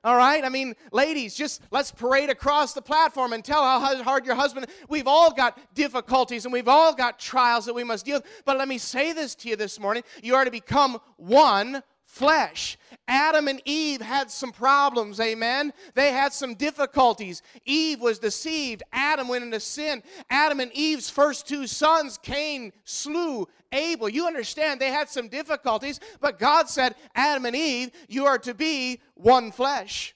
All 0.04 0.16
right? 0.16 0.46
I 0.46 0.50
mean, 0.50 0.76
ladies, 0.94 1.36
just 1.36 1.62
let's 1.72 1.92
parade 1.92 2.30
across 2.30 2.74
the 2.74 2.82
platform 2.82 3.34
and 3.34 3.44
tell 3.44 3.64
how 3.64 4.02
hard 4.04 4.26
your 4.26 4.36
husband. 4.36 4.68
We've 4.88 5.08
all 5.08 5.34
got 5.34 5.60
difficulties 5.76 6.46
and 6.46 6.54
we've 6.54 6.70
all 6.70 6.94
got 6.94 7.20
trials 7.20 7.66
that 7.66 7.74
we 7.74 7.84
must 7.84 8.06
deal 8.06 8.18
with. 8.18 8.26
But 8.46 8.58
let 8.58 8.68
me 8.68 8.78
say 8.78 9.12
this 9.12 9.36
to 9.36 9.50
you 9.50 9.58
this 9.58 9.80
morning. 9.80 10.04
You 10.24 10.36
are 10.36 10.46
to 10.46 10.52
become 10.52 11.00
one 11.18 11.84
flesh. 12.10 12.76
Adam 13.08 13.48
and 13.48 13.62
Eve 13.66 14.02
had 14.02 14.32
some 14.32 14.52
problems, 14.52 15.20
amen? 15.20 15.72
They 15.94 16.12
had 16.12 16.34
some 16.34 16.56
difficulties. 16.56 17.44
Eve 17.66 18.02
was 18.02 18.18
deceived. 18.18 18.82
Adam 18.92 19.28
went 19.28 19.44
into 19.44 19.60
sin. 19.60 20.02
Adam 20.30 20.60
and 20.60 20.74
Eve's 20.74 21.10
first 21.10 21.48
two 21.48 21.68
sons, 21.68 22.18
Cain 22.18 22.74
slew 22.84 23.48
Abel. 23.72 24.10
You 24.10 24.26
understand 24.26 24.82
they 24.82 24.92
had 24.92 25.08
some 25.08 25.28
difficulties, 25.28 26.00
but 26.20 26.40
God 26.40 26.68
said, 26.68 26.96
Adam 27.14 27.46
and 27.46 27.56
Eve, 27.56 27.92
you 28.08 28.26
are 28.26 28.40
to 28.40 28.56
be 28.56 29.02
one 29.14 29.52
flesh. 29.52 30.16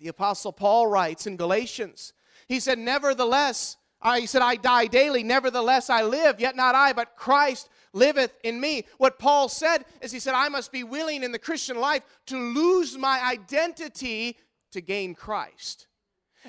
The 0.00 0.08
Apostle 0.08 0.52
Paul 0.52 0.88
writes 0.88 1.28
in 1.28 1.36
Galatians, 1.36 2.12
he 2.48 2.58
said, 2.58 2.78
Nevertheless, 2.78 3.76
I, 4.02 4.20
he 4.20 4.26
said, 4.26 4.42
I 4.42 4.56
die 4.56 4.86
daily, 4.86 5.22
nevertheless 5.22 5.90
I 5.90 6.02
live, 6.02 6.40
yet 6.40 6.56
not 6.56 6.74
I, 6.74 6.92
but 6.92 7.14
Christ 7.14 7.68
liveth 7.92 8.32
in 8.44 8.60
me. 8.60 8.84
What 8.98 9.18
Paul 9.18 9.48
said 9.48 9.84
is 10.00 10.12
he 10.12 10.20
said, 10.20 10.34
I 10.34 10.48
must 10.48 10.72
be 10.72 10.84
willing 10.84 11.22
in 11.22 11.32
the 11.32 11.38
Christian 11.38 11.78
life 11.78 12.02
to 12.26 12.36
lose 12.36 12.96
my 12.96 13.20
identity 13.22 14.36
to 14.72 14.80
gain 14.80 15.14
Christ. 15.14 15.88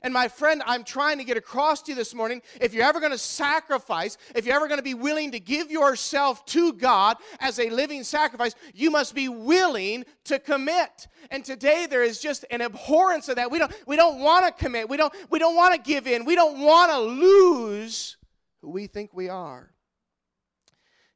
And 0.04 0.14
my 0.14 0.28
friend, 0.28 0.62
I'm 0.66 0.84
trying 0.84 1.18
to 1.18 1.24
get 1.24 1.36
across 1.36 1.82
to 1.84 1.92
you 1.92 1.96
this 1.96 2.14
morning 2.14 2.42
if 2.62 2.74
you're 2.74 2.86
ever 2.86 3.00
going 3.00 3.12
to 3.12 3.18
sacrifice, 3.18 4.18
if 4.36 4.46
you're 4.46 4.56
ever 4.56 4.68
going 4.68 4.78
to 4.80 4.84
be 4.84 4.94
willing 4.94 5.32
to 5.32 5.40
give 5.40 5.72
yourself 5.72 6.46
to 6.48 6.74
God 6.74 7.18
as 7.40 7.60
a 7.60 7.70
living 7.70 8.04
sacrifice, 8.04 8.54
you 8.74 8.92
must 8.92 9.16
be 9.16 9.30
willing 9.30 10.06
to 10.26 10.40
commit. 10.40 11.08
And 11.32 11.44
today 11.44 11.88
there 11.90 12.04
is 12.04 12.20
just 12.22 12.46
an 12.52 12.62
abhorrence 12.62 13.30
of 13.30 13.38
that. 13.38 13.52
We 13.52 13.60
don't, 13.60 13.74
we 13.88 13.96
don't 13.96 14.20
want 14.20 14.46
to 14.46 14.64
commit. 14.64 14.90
We 14.90 14.98
don't, 14.98 15.14
we 15.30 15.40
don't 15.40 15.56
want 15.56 15.74
to 15.74 15.82
give 15.82 16.08
in. 16.08 16.24
We 16.24 16.36
don't 16.36 16.60
want 16.60 16.92
to 16.92 17.00
lose 17.00 18.18
who 18.62 18.70
we 18.70 18.88
think 18.88 19.14
we 19.14 19.28
are. 19.28 19.72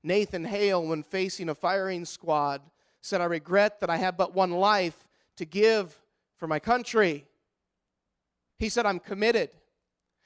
Nathan 0.03 0.43
Hale, 0.43 0.86
when 0.86 1.01
facing 1.01 1.50
a 1.50 1.55
firing 1.55 2.05
squad, 2.05 2.62
said, 3.01 3.22
I 3.22 3.25
regret 3.25 3.79
that 3.79 3.89
I 3.89 3.98
have 3.98 4.17
but 4.17 4.33
one 4.33 4.51
life 4.51 5.07
to 5.38 5.45
give 5.45 6.00
for 6.38 6.48
my 6.48 6.60
country. 6.60 7.25
He 8.60 8.69
said, 8.69 8.86
I'm 8.86 9.00
committed. 9.00 9.50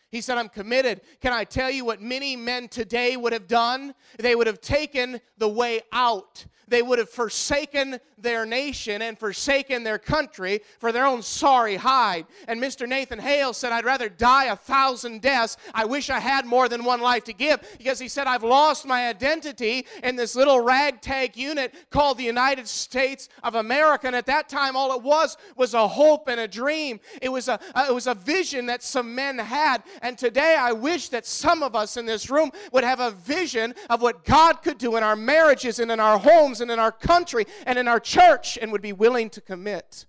He 0.10 0.22
said, 0.22 0.38
I'm 0.38 0.50
committed. 0.50 1.02
Can 1.22 1.34
I 1.34 1.44
tell 1.44 1.70
you 1.70 1.86
what 1.86 2.02
many 2.02 2.36
men 2.36 2.70
today 2.70 3.18
would 3.18 3.34
have 3.34 3.48
done? 3.48 3.94
They 4.18 4.36
would 4.36 4.48
have 4.48 4.62
taken 4.62 5.20
the 5.38 5.50
way 5.50 5.82
out 5.92 6.46
they 6.68 6.82
would 6.82 7.00
have 7.00 7.10
forsaken 7.10 8.00
their 8.18 8.46
nation 8.46 9.02
and 9.02 9.18
forsaken 9.18 9.84
their 9.84 10.00
country 10.00 10.62
for 10.80 10.92
their 10.92 11.06
own 11.06 11.22
sorry 11.22 11.76
hide. 11.76 12.26
And 12.48 12.62
Mr. 12.62 12.88
Nathan 12.88 13.20
Hale 13.20 13.54
said, 13.54 13.72
I'd 13.72 13.86
rather 13.86 14.10
die 14.10 14.46
a 14.46 14.56
thousand 14.56 15.22
deaths. 15.22 15.58
I 15.74 15.86
wish 15.86 16.10
I 16.10 16.20
had 16.20 16.46
more 16.46 16.68
than 16.68 16.84
one 16.84 17.02
life 17.02 17.26
to 17.26 17.34
give 17.34 17.62
because 17.78 18.00
he 18.00 18.08
said, 18.08 18.28
I've 18.28 18.44
lost 18.44 18.86
my 18.86 19.08
identity 19.08 19.86
in 20.04 20.16
this 20.16 20.36
little 20.36 20.60
ragtag 20.60 21.38
unit 21.38 21.74
called 21.92 22.18
the 22.18 22.24
United 22.24 22.68
States 22.68 23.30
of 23.44 23.56
America. 23.56 24.08
And 24.08 24.16
at 24.16 24.26
that 24.26 24.50
time, 24.50 24.76
all 24.76 24.96
it 24.96 25.04
was 25.04 25.38
was 25.56 25.74
a 25.74 25.88
hope 25.88 26.28
and 26.28 26.40
a 26.40 26.48
dream. 26.48 27.00
It 27.22 27.30
was 27.30 27.48
a, 27.48 27.60
uh, 27.76 27.86
it 27.90 27.94
was 27.94 28.08
a 28.08 28.16
vision 28.16 28.66
that 28.68 28.82
some 28.82 29.14
men 29.14 29.38
had. 29.38 29.84
And 30.02 30.18
today, 30.18 30.56
I 30.60 30.72
wish 30.72 31.10
that 31.10 31.26
some 31.26 31.62
of 31.62 31.76
us 31.76 31.98
in 31.98 32.06
this 32.06 32.30
room 32.30 32.52
would 32.72 32.84
have 32.84 33.00
a 33.00 33.12
vision 33.12 33.76
of 33.90 34.02
what 34.02 34.26
God 34.26 34.64
could 34.64 34.78
do 34.78 34.96
in 34.96 35.04
our 35.04 35.16
marriages 35.16 35.80
and 35.80 35.92
in 35.92 36.00
our 36.00 36.18
homes 36.18 36.57
homes 36.58 36.62
and 36.62 36.72
in 36.72 36.80
our 36.80 36.92
country 36.92 37.46
and 37.66 37.78
in 37.78 37.88
our 37.88 38.00
church 38.00 38.58
and 38.62 38.72
would 38.72 38.82
be 38.82 38.94
willing 38.94 39.30
to 39.32 39.42
commit 39.42 40.06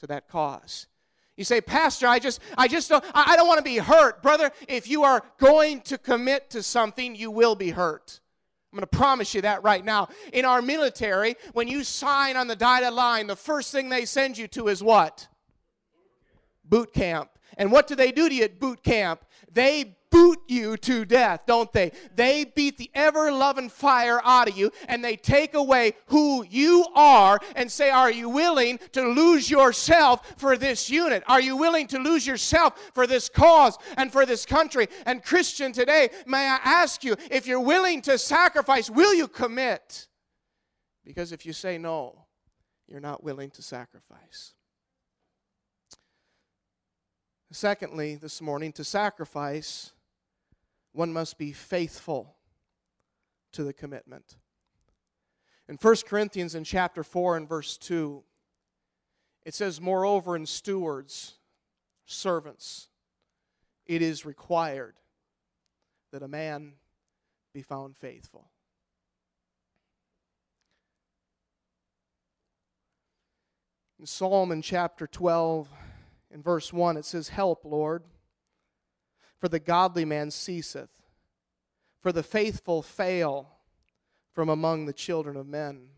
to 0.00 0.06
that 0.06 0.28
cause. 0.28 0.86
You 1.36 1.44
say, 1.44 1.60
Pastor, 1.60 2.06
I 2.06 2.18
just, 2.18 2.40
I 2.56 2.66
just 2.66 2.88
don't, 2.88 3.04
I 3.14 3.36
don't 3.36 3.46
want 3.46 3.58
to 3.58 3.64
be 3.64 3.76
hurt. 3.76 4.22
Brother, 4.22 4.50
if 4.68 4.88
you 4.88 5.04
are 5.04 5.22
going 5.38 5.82
to 5.82 5.98
commit 5.98 6.50
to 6.50 6.62
something, 6.62 7.14
you 7.14 7.30
will 7.30 7.54
be 7.54 7.70
hurt. 7.70 8.20
I'm 8.72 8.78
going 8.78 8.88
to 8.90 8.96
promise 8.98 9.34
you 9.34 9.42
that 9.42 9.62
right 9.62 9.84
now. 9.84 10.08
In 10.32 10.44
our 10.44 10.62
military, 10.62 11.36
when 11.52 11.68
you 11.68 11.84
sign 11.84 12.36
on 12.36 12.46
the 12.46 12.56
dotted 12.56 12.92
line, 12.92 13.26
the 13.26 13.36
first 13.36 13.70
thing 13.70 13.88
they 13.88 14.06
send 14.06 14.38
you 14.38 14.48
to 14.48 14.68
is 14.68 14.82
what? 14.82 15.28
Boot 16.64 16.92
camp. 16.92 17.30
And 17.56 17.72
what 17.72 17.86
do 17.86 17.94
they 17.94 18.12
do 18.12 18.28
to 18.28 18.34
you 18.34 18.44
at 18.44 18.60
boot 18.60 18.82
camp? 18.82 19.24
They 19.52 19.96
boot 20.10 20.40
you 20.48 20.76
to 20.78 21.04
death, 21.04 21.42
don't 21.46 21.72
they? 21.72 21.92
They 22.14 22.44
beat 22.44 22.78
the 22.78 22.90
ever 22.94 23.30
loving 23.32 23.68
fire 23.68 24.20
out 24.24 24.48
of 24.48 24.56
you 24.56 24.70
and 24.88 25.04
they 25.04 25.16
take 25.16 25.54
away 25.54 25.92
who 26.06 26.44
you 26.48 26.86
are 26.94 27.38
and 27.54 27.70
say, 27.70 27.90
Are 27.90 28.10
you 28.10 28.28
willing 28.28 28.78
to 28.92 29.02
lose 29.02 29.50
yourself 29.50 30.34
for 30.38 30.56
this 30.56 30.88
unit? 30.88 31.22
Are 31.26 31.40
you 31.40 31.56
willing 31.56 31.86
to 31.88 31.98
lose 31.98 32.26
yourself 32.26 32.90
for 32.94 33.06
this 33.06 33.28
cause 33.28 33.76
and 33.96 34.10
for 34.10 34.24
this 34.26 34.46
country? 34.46 34.88
And, 35.04 35.22
Christian, 35.22 35.72
today, 35.72 36.10
may 36.26 36.46
I 36.48 36.60
ask 36.64 37.04
you, 37.04 37.16
if 37.30 37.46
you're 37.46 37.60
willing 37.60 38.02
to 38.02 38.18
sacrifice, 38.18 38.88
will 38.88 39.14
you 39.14 39.28
commit? 39.28 40.08
Because 41.04 41.32
if 41.32 41.46
you 41.46 41.52
say 41.52 41.78
no, 41.78 42.26
you're 42.88 43.00
not 43.00 43.22
willing 43.22 43.50
to 43.50 43.62
sacrifice. 43.62 44.55
Secondly, 47.56 48.16
this 48.16 48.42
morning, 48.42 48.70
to 48.72 48.84
sacrifice 48.84 49.92
one 50.92 51.10
must 51.10 51.38
be 51.38 51.52
faithful 51.52 52.36
to 53.52 53.64
the 53.64 53.72
commitment. 53.72 54.36
In 55.66 55.76
1 55.76 55.96
Corinthians 56.06 56.54
in 56.54 56.64
chapter 56.64 57.02
4 57.02 57.38
and 57.38 57.48
verse 57.48 57.78
2, 57.78 58.22
it 59.46 59.54
says, 59.54 59.80
Moreover, 59.80 60.36
in 60.36 60.44
stewards, 60.44 61.36
servants, 62.04 62.88
it 63.86 64.02
is 64.02 64.26
required 64.26 64.96
that 66.12 66.22
a 66.22 66.28
man 66.28 66.74
be 67.54 67.62
found 67.62 67.96
faithful. 67.96 68.50
In 73.98 74.04
Psalm 74.04 74.52
in 74.52 74.60
chapter 74.60 75.06
12, 75.06 75.70
in 76.36 76.42
verse 76.42 76.72
1, 76.72 76.96
it 76.96 77.04
says, 77.04 77.30
Help, 77.30 77.64
Lord 77.64 78.04
for 79.38 79.48
the 79.48 79.60
godly 79.60 80.04
man 80.04 80.30
ceaseth, 80.30 80.90
for 82.00 82.12
the 82.12 82.22
faithful 82.22 82.82
fail 82.82 83.50
from 84.32 84.48
among 84.48 84.86
the 84.86 84.92
children 84.92 85.36
of 85.36 85.46
men. 85.46 85.88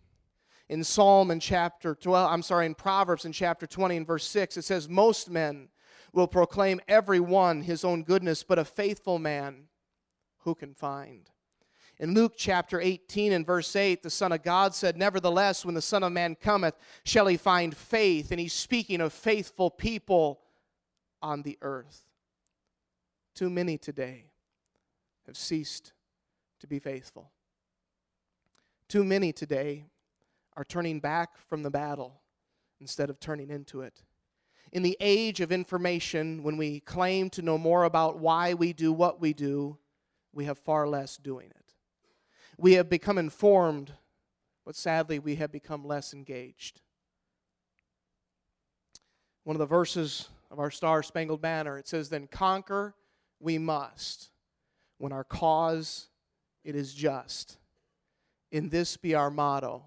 In 0.68 0.84
Psalm 0.84 1.30
in 1.30 1.40
chapter 1.40 1.94
12, 1.94 2.30
I'm 2.30 2.42
sorry, 2.42 2.66
in 2.66 2.74
Proverbs 2.74 3.24
in 3.24 3.32
chapter 3.32 3.66
20 3.66 3.96
and 3.96 4.06
verse 4.06 4.26
6, 4.26 4.56
it 4.58 4.62
says, 4.62 4.88
Most 4.88 5.30
men 5.30 5.68
will 6.12 6.26
proclaim 6.26 6.80
every 6.88 7.20
one 7.20 7.62
his 7.62 7.84
own 7.84 8.02
goodness, 8.02 8.42
but 8.42 8.58
a 8.58 8.64
faithful 8.64 9.18
man 9.18 9.64
who 10.40 10.54
can 10.54 10.74
find? 10.74 11.30
In 12.00 12.14
Luke 12.14 12.34
chapter 12.36 12.80
18 12.80 13.32
and 13.32 13.44
verse 13.44 13.74
8, 13.74 14.02
the 14.02 14.10
Son 14.10 14.30
of 14.30 14.42
God 14.44 14.72
said, 14.74 14.96
Nevertheless, 14.96 15.64
when 15.64 15.74
the 15.74 15.82
Son 15.82 16.04
of 16.04 16.12
Man 16.12 16.36
cometh, 16.36 16.76
shall 17.04 17.26
he 17.26 17.36
find 17.36 17.76
faith? 17.76 18.30
And 18.30 18.38
he's 18.38 18.52
speaking 18.52 19.00
of 19.00 19.12
faithful 19.12 19.68
people 19.68 20.40
on 21.20 21.42
the 21.42 21.58
earth. 21.60 22.04
Too 23.34 23.50
many 23.50 23.78
today 23.78 24.30
have 25.26 25.36
ceased 25.36 25.92
to 26.60 26.68
be 26.68 26.78
faithful. 26.78 27.30
Too 28.88 29.04
many 29.04 29.32
today 29.32 29.84
are 30.56 30.64
turning 30.64 31.00
back 31.00 31.36
from 31.48 31.62
the 31.62 31.70
battle 31.70 32.20
instead 32.80 33.10
of 33.10 33.18
turning 33.18 33.50
into 33.50 33.80
it. 33.82 34.02
In 34.72 34.82
the 34.82 34.96
age 35.00 35.40
of 35.40 35.50
information, 35.50 36.42
when 36.42 36.56
we 36.56 36.80
claim 36.80 37.28
to 37.30 37.42
know 37.42 37.58
more 37.58 37.84
about 37.84 38.18
why 38.18 38.54
we 38.54 38.72
do 38.72 38.92
what 38.92 39.20
we 39.20 39.32
do, 39.32 39.78
we 40.32 40.44
have 40.44 40.58
far 40.58 40.86
less 40.86 41.16
doing 41.16 41.50
it. 41.50 41.57
We 42.58 42.74
have 42.74 42.90
become 42.90 43.18
informed, 43.18 43.92
but 44.66 44.74
sadly, 44.74 45.20
we 45.20 45.36
have 45.36 45.52
become 45.52 45.86
less 45.86 46.12
engaged. 46.12 46.80
One 49.44 49.54
of 49.54 49.60
the 49.60 49.66
verses 49.66 50.28
of 50.50 50.58
our 50.58 50.70
Star 50.70 51.02
Spangled 51.02 51.40
Banner, 51.40 51.78
it 51.78 51.86
says, 51.86 52.08
Then 52.08 52.26
conquer 52.26 52.94
we 53.40 53.58
must 53.58 54.30
when 54.98 55.12
our 55.12 55.24
cause 55.24 56.08
it 56.64 56.74
is 56.74 56.92
just. 56.92 57.58
In 58.50 58.68
this 58.70 58.96
be 58.96 59.14
our 59.14 59.30
motto 59.30 59.84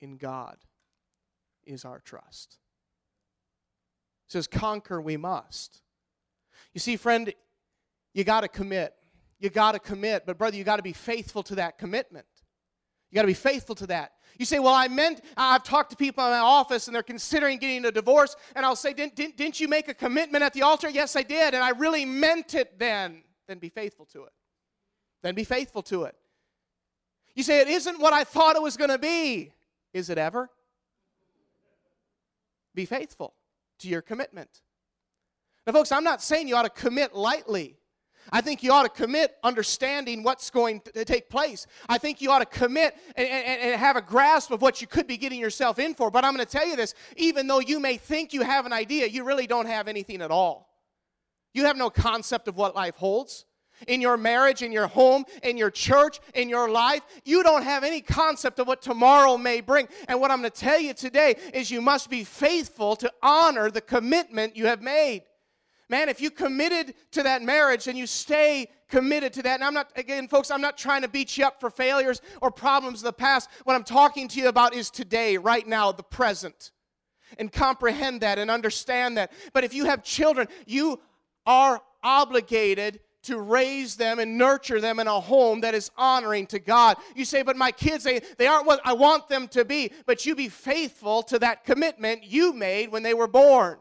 in 0.00 0.16
God 0.16 0.56
is 1.66 1.84
our 1.84 1.98
trust. 1.98 2.58
It 4.28 4.32
says, 4.32 4.46
Conquer 4.46 5.00
we 5.00 5.16
must. 5.16 5.82
You 6.72 6.80
see, 6.80 6.96
friend, 6.96 7.32
you 8.14 8.24
got 8.24 8.42
to 8.42 8.48
commit. 8.48 8.94
You 9.40 9.50
got 9.50 9.72
to 9.72 9.78
commit. 9.78 10.24
But, 10.26 10.38
brother, 10.38 10.56
you 10.56 10.64
got 10.64 10.76
to 10.76 10.82
be 10.82 10.92
faithful 10.92 11.42
to 11.44 11.56
that 11.56 11.78
commitment. 11.78 12.26
You 13.10 13.16
got 13.16 13.22
to 13.22 13.28
be 13.28 13.34
faithful 13.34 13.74
to 13.76 13.86
that. 13.86 14.12
You 14.38 14.44
say, 14.44 14.58
Well, 14.58 14.74
I 14.74 14.88
meant, 14.88 15.22
I've 15.36 15.62
talked 15.62 15.90
to 15.90 15.96
people 15.96 16.24
in 16.24 16.30
my 16.30 16.38
office 16.38 16.86
and 16.86 16.94
they're 16.94 17.02
considering 17.02 17.58
getting 17.58 17.84
a 17.84 17.92
divorce. 17.92 18.36
And 18.54 18.64
I'll 18.66 18.76
say, 18.76 18.92
didn't, 18.92 19.16
didn't, 19.16 19.36
didn't 19.36 19.60
you 19.60 19.68
make 19.68 19.88
a 19.88 19.94
commitment 19.94 20.44
at 20.44 20.52
the 20.52 20.62
altar? 20.62 20.88
Yes, 20.88 21.16
I 21.16 21.22
did. 21.22 21.54
And 21.54 21.62
I 21.62 21.70
really 21.70 22.04
meant 22.04 22.54
it 22.54 22.78
then. 22.78 23.22
Then 23.46 23.58
be 23.58 23.68
faithful 23.68 24.06
to 24.06 24.24
it. 24.24 24.32
Then 25.22 25.34
be 25.34 25.44
faithful 25.44 25.82
to 25.84 26.04
it. 26.04 26.14
You 27.34 27.42
say, 27.42 27.60
It 27.60 27.68
isn't 27.68 27.98
what 27.98 28.12
I 28.12 28.24
thought 28.24 28.56
it 28.56 28.62
was 28.62 28.76
going 28.76 28.90
to 28.90 28.98
be. 28.98 29.52
Is 29.94 30.10
it 30.10 30.18
ever? 30.18 30.50
Be 32.74 32.84
faithful 32.84 33.34
to 33.78 33.88
your 33.88 34.02
commitment. 34.02 34.60
Now, 35.66 35.72
folks, 35.72 35.90
I'm 35.90 36.04
not 36.04 36.22
saying 36.22 36.48
you 36.48 36.56
ought 36.56 36.62
to 36.62 36.70
commit 36.70 37.14
lightly. 37.14 37.77
I 38.32 38.40
think 38.40 38.62
you 38.62 38.72
ought 38.72 38.82
to 38.82 38.88
commit 38.88 39.36
understanding 39.42 40.22
what's 40.22 40.50
going 40.50 40.80
to 40.94 41.04
take 41.04 41.28
place. 41.28 41.66
I 41.88 41.98
think 41.98 42.20
you 42.20 42.30
ought 42.30 42.40
to 42.40 42.46
commit 42.46 42.96
and, 43.16 43.28
and, 43.28 43.60
and, 43.60 43.80
have 43.80 43.96
a 43.96 44.02
grasp 44.02 44.50
of 44.50 44.60
what 44.60 44.80
you 44.80 44.86
could 44.86 45.06
be 45.06 45.16
getting 45.16 45.40
yourself 45.40 45.78
in 45.78 45.94
for. 45.94 46.10
But 46.10 46.24
I'm 46.24 46.34
going 46.34 46.44
to 46.44 46.50
tell 46.50 46.66
you 46.66 46.76
this 46.76 46.94
even 47.16 47.46
though 47.46 47.60
you 47.60 47.80
may 47.80 47.96
think 47.96 48.32
you 48.32 48.42
have 48.42 48.66
an 48.66 48.72
idea, 48.72 49.06
you 49.06 49.24
really 49.24 49.46
don't 49.46 49.66
have 49.66 49.88
anything 49.88 50.20
at 50.22 50.30
all. 50.30 50.68
You 51.54 51.64
have 51.64 51.76
no 51.76 51.90
concept 51.90 52.48
of 52.48 52.56
what 52.56 52.74
life 52.74 52.96
holds. 52.96 53.44
In 53.86 54.00
your 54.00 54.16
marriage, 54.16 54.62
in 54.62 54.72
your 54.72 54.88
home, 54.88 55.24
in 55.42 55.56
your 55.56 55.70
church, 55.70 56.18
in 56.34 56.48
your 56.48 56.68
life, 56.68 57.02
you 57.24 57.44
don't 57.44 57.62
have 57.62 57.84
any 57.84 58.00
concept 58.00 58.58
of 58.58 58.66
what 58.66 58.82
tomorrow 58.82 59.38
may 59.38 59.60
bring. 59.60 59.86
And 60.08 60.20
what 60.20 60.32
I'm 60.32 60.40
going 60.40 60.50
to 60.50 60.56
tell 60.56 60.80
you 60.80 60.94
today 60.94 61.36
is 61.54 61.70
you 61.70 61.80
must 61.80 62.10
be 62.10 62.24
faithful 62.24 62.96
to 62.96 63.12
honor 63.22 63.70
the 63.70 63.80
commitment 63.80 64.56
you 64.56 64.66
have 64.66 64.82
made. 64.82 65.22
Man, 65.90 66.08
if 66.08 66.20
you 66.20 66.30
committed 66.30 66.94
to 67.12 67.22
that 67.22 67.42
marriage 67.42 67.88
and 67.88 67.96
you 67.96 68.06
stay 68.06 68.68
committed 68.88 69.32
to 69.34 69.42
that, 69.42 69.54
and 69.54 69.64
I'm 69.64 69.74
not, 69.74 69.90
again, 69.96 70.28
folks, 70.28 70.50
I'm 70.50 70.60
not 70.60 70.76
trying 70.76 71.02
to 71.02 71.08
beat 71.08 71.38
you 71.38 71.46
up 71.46 71.60
for 71.60 71.70
failures 71.70 72.20
or 72.42 72.50
problems 72.50 73.00
of 73.00 73.04
the 73.04 73.12
past. 73.12 73.48
What 73.64 73.74
I'm 73.74 73.84
talking 73.84 74.28
to 74.28 74.40
you 74.40 74.48
about 74.48 74.74
is 74.74 74.90
today, 74.90 75.38
right 75.38 75.66
now, 75.66 75.92
the 75.92 76.02
present. 76.02 76.72
And 77.38 77.52
comprehend 77.52 78.22
that 78.22 78.38
and 78.38 78.50
understand 78.50 79.18
that. 79.18 79.32
But 79.52 79.64
if 79.64 79.74
you 79.74 79.84
have 79.84 80.02
children, 80.02 80.48
you 80.66 81.00
are 81.44 81.82
obligated 82.02 83.00
to 83.24 83.38
raise 83.38 83.96
them 83.96 84.18
and 84.18 84.38
nurture 84.38 84.80
them 84.80 84.98
in 84.98 85.06
a 85.06 85.20
home 85.20 85.60
that 85.60 85.74
is 85.74 85.90
honoring 85.96 86.46
to 86.46 86.58
God. 86.58 86.96
You 87.14 87.24
say, 87.24 87.42
but 87.42 87.56
my 87.56 87.70
kids, 87.70 88.04
they, 88.04 88.20
they 88.38 88.46
aren't 88.46 88.66
what 88.66 88.80
I 88.84 88.94
want 88.94 89.28
them 89.28 89.48
to 89.48 89.64
be. 89.64 89.92
But 90.06 90.24
you 90.24 90.34
be 90.34 90.48
faithful 90.48 91.22
to 91.24 91.38
that 91.40 91.64
commitment 91.64 92.24
you 92.24 92.52
made 92.52 92.90
when 92.90 93.02
they 93.02 93.14
were 93.14 93.28
born. 93.28 93.78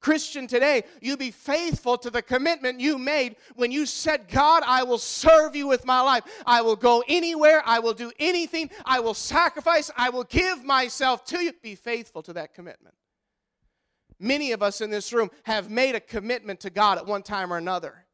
Christian, 0.00 0.46
today, 0.46 0.84
you 1.02 1.16
be 1.16 1.30
faithful 1.30 1.98
to 1.98 2.10
the 2.10 2.22
commitment 2.22 2.80
you 2.80 2.96
made 2.96 3.36
when 3.54 3.70
you 3.70 3.84
said, 3.84 4.28
God, 4.28 4.62
I 4.66 4.82
will 4.82 4.98
serve 4.98 5.54
you 5.54 5.66
with 5.66 5.84
my 5.84 6.00
life. 6.00 6.24
I 6.46 6.62
will 6.62 6.76
go 6.76 7.04
anywhere. 7.06 7.62
I 7.66 7.80
will 7.80 7.92
do 7.92 8.10
anything. 8.18 8.70
I 8.86 9.00
will 9.00 9.12
sacrifice. 9.12 9.90
I 9.96 10.08
will 10.08 10.24
give 10.24 10.64
myself 10.64 11.24
to 11.26 11.44
you. 11.44 11.52
Be 11.62 11.74
faithful 11.74 12.22
to 12.22 12.32
that 12.32 12.54
commitment. 12.54 12.94
Many 14.18 14.52
of 14.52 14.62
us 14.62 14.80
in 14.80 14.90
this 14.90 15.12
room 15.12 15.30
have 15.44 15.70
made 15.70 15.94
a 15.94 16.00
commitment 16.00 16.60
to 16.60 16.70
God 16.70 16.96
at 16.96 17.06
one 17.06 17.22
time 17.22 17.52
or 17.52 17.58
another. 17.58 18.06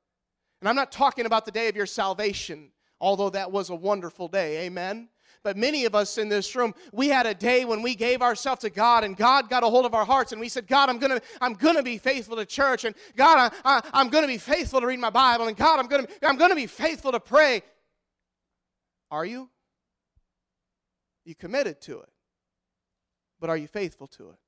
And 0.61 0.69
I'm 0.69 0.77
not 0.77 0.91
talking 0.91 1.27
about 1.27 1.45
the 1.45 1.53
day 1.53 1.69
of 1.69 1.77
your 1.77 1.87
salvation, 1.87 2.71
although 3.01 3.31
that 3.31 3.53
was 3.53 3.71
a 3.71 3.75
wonderful 3.75 4.27
day. 4.27 4.67
Amen 4.67 5.09
but 5.47 5.57
many 5.57 5.85
of 5.85 5.95
us 5.95 6.19
in 6.19 6.29
this 6.29 6.57
room, 6.57 6.75
we 6.91 7.07
had 7.07 7.25
a 7.25 7.33
day 7.33 7.65
when 7.65 7.81
we 7.81 7.95
gave 7.95 8.21
ourselves 8.21 8.63
to 8.63 8.69
God 8.69 9.05
and 9.05 9.17
God 9.17 9.49
got 9.49 9.63
a 9.63 9.69
hold 9.69 9.87
of 9.87 9.95
our 9.95 10.05
hearts 10.05 10.33
and 10.33 10.41
we 10.41 10.49
said, 10.49 10.67
God, 10.67 10.89
I'm 10.89 10.99
to 10.99 11.23
I'm 11.41 11.55
gonna 11.55 11.85
be 11.85 11.99
faithful 11.99 12.35
to 12.35 12.45
church 12.45 12.85
and 12.85 12.97
God, 13.15 13.53
I, 13.65 13.81
I, 13.93 14.01
am 14.01 14.11
to 14.11 14.27
be 14.27 14.39
faithful 14.39 14.81
to 14.81 14.87
read 14.89 14.99
my 14.99 15.11
Bible 15.11 15.47
and 15.47 15.57
God, 15.57 15.79
I'm 15.79 15.87
to 16.05 16.09
I'm 16.27 16.37
to 16.37 16.57
be 16.57 16.67
faithful 16.67 17.13
to 17.13 17.21
pray. 17.21 17.63
Are 19.09 19.25
you? 19.25 19.49
You 21.25 21.37
committed 21.37 21.81
to 21.83 22.01
it, 22.01 22.11
but 23.39 23.49
are 23.49 23.57
you 23.57 23.69
faithful 23.69 24.09
to 24.09 24.31
it? 24.31 24.39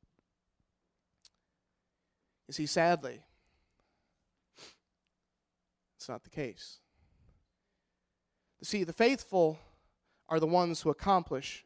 You 2.49 2.55
see, 2.55 2.67
sadly, 2.67 3.21
it's 5.97 6.09
not 6.09 6.25
the 6.25 6.31
case. 6.31 6.81
See, 8.65 8.83
the 8.83 8.93
faithful 8.93 9.61
are 10.29 10.41
the 10.41 10.47
ones 10.47 10.83
who 10.83 10.91
accomplish 10.91 11.65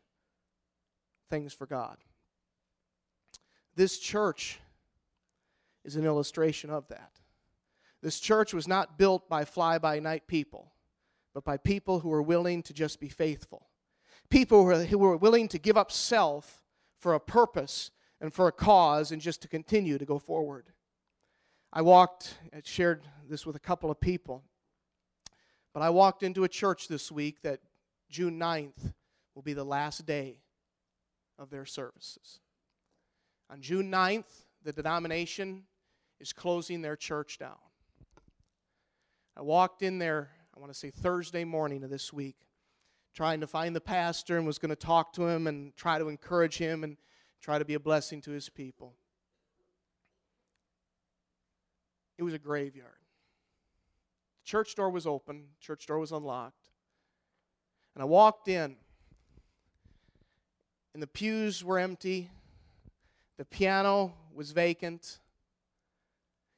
things 1.29 1.53
for 1.53 1.67
God. 1.67 1.97
This 3.75 3.99
church 3.99 4.59
is 5.85 5.97
an 5.97 6.05
illustration 6.05 6.71
of 6.71 6.87
that. 6.89 7.13
This 8.03 8.21
church 8.21 8.53
was 8.53 8.69
not 8.69 8.99
built 8.99 9.29
by 9.29 9.45
fly 9.45 9.79
by 9.79 9.99
night 9.99 10.27
people, 10.27 10.73
but 11.35 11.45
by 11.45 11.57
people 11.57 12.01
who 12.01 12.09
were 12.09 12.23
willing 12.23 12.63
to 12.65 12.73
just 12.73 13.01
be 13.01 13.09
faithful. 13.09 13.69
People 14.29 14.69
who 14.85 14.99
were 14.99 15.17
willing 15.17 15.49
to 15.49 15.59
give 15.59 15.77
up 15.77 15.91
self 15.91 16.63
for 16.99 17.15
a 17.15 17.21
purpose 17.21 17.91
and 18.21 18.33
for 18.33 18.47
a 18.47 18.53
cause 18.53 19.11
and 19.11 19.21
just 19.21 19.43
to 19.43 19.49
continue 19.49 19.99
to 19.99 20.05
go 20.05 20.19
forward. 20.19 20.67
I 21.73 21.83
walked, 21.83 22.35
I 22.55 22.61
shared 22.65 23.03
this 23.29 23.47
with 23.47 23.57
a 23.57 23.61
couple 23.61 23.91
of 23.91 24.01
people, 24.01 24.45
but 25.73 25.83
I 25.83 25.91
walked 25.91 26.23
into 26.23 26.45
a 26.45 26.49
church 26.49 26.89
this 26.89 27.11
week 27.11 27.43
that 27.43 27.61
June 28.13 28.39
9th 28.39 28.93
will 29.35 29.43
be 29.43 29.55
the 29.55 29.65
last 29.65 30.05
day 30.05 30.43
of 31.39 31.49
their 31.49 31.65
services. 31.65 32.41
On 33.51 33.61
June 33.61 33.91
9th, 33.91 34.45
the 34.63 34.73
denomination 34.73 35.65
is 36.21 36.33
closing 36.33 36.83
their 36.83 36.95
church 36.95 37.39
down. 37.39 37.57
I 39.35 39.41
walked 39.41 39.83
in 39.83 39.99
there, 39.99 40.31
I 40.55 40.61
want 40.61 40.71
to 40.71 40.79
say 40.79 40.91
Thursday 40.91 41.45
morning 41.45 41.83
of 41.83 41.91
this 41.91 42.13
week, 42.13 42.37
trying 43.15 43.41
to 43.41 43.47
find 43.47 43.75
the 43.75 43.81
pastor 43.81 44.37
and 44.37 44.47
was 44.47 44.59
going 44.59 44.69
to 44.69 44.77
talk 44.77 45.15
to 45.15 45.27
him 45.27 45.47
and 45.47 45.75
try 45.75 45.99
to 45.99 46.09
encourage 46.09 46.59
him 46.59 46.85
and 46.85 46.99
try 47.41 47.59
to 47.59 47.65
be 47.65 47.75
a 47.75 47.81
blessing 47.81 48.21
to 48.23 48.31
his 48.31 48.51
people. 48.51 48.95
It 52.19 52.25
was 52.25 52.35
a 52.35 52.39
graveyard. 52.39 52.93
The 54.45 54.49
church 54.49 54.75
door 54.75 54.91
was 54.91 55.07
open, 55.07 55.45
church 55.61 55.87
door 55.87 55.99
was 55.99 56.13
unlocked. 56.13 56.62
And 57.95 58.03
I 58.03 58.05
walked 58.05 58.49
in, 58.49 58.77
and 60.95 61.03
the 61.03 61.07
pews 61.07 61.65
were 61.65 61.79
empty, 61.79 62.31
the 63.39 63.45
piano 63.45 64.15
was 64.35 64.53
vacant. 64.53 65.19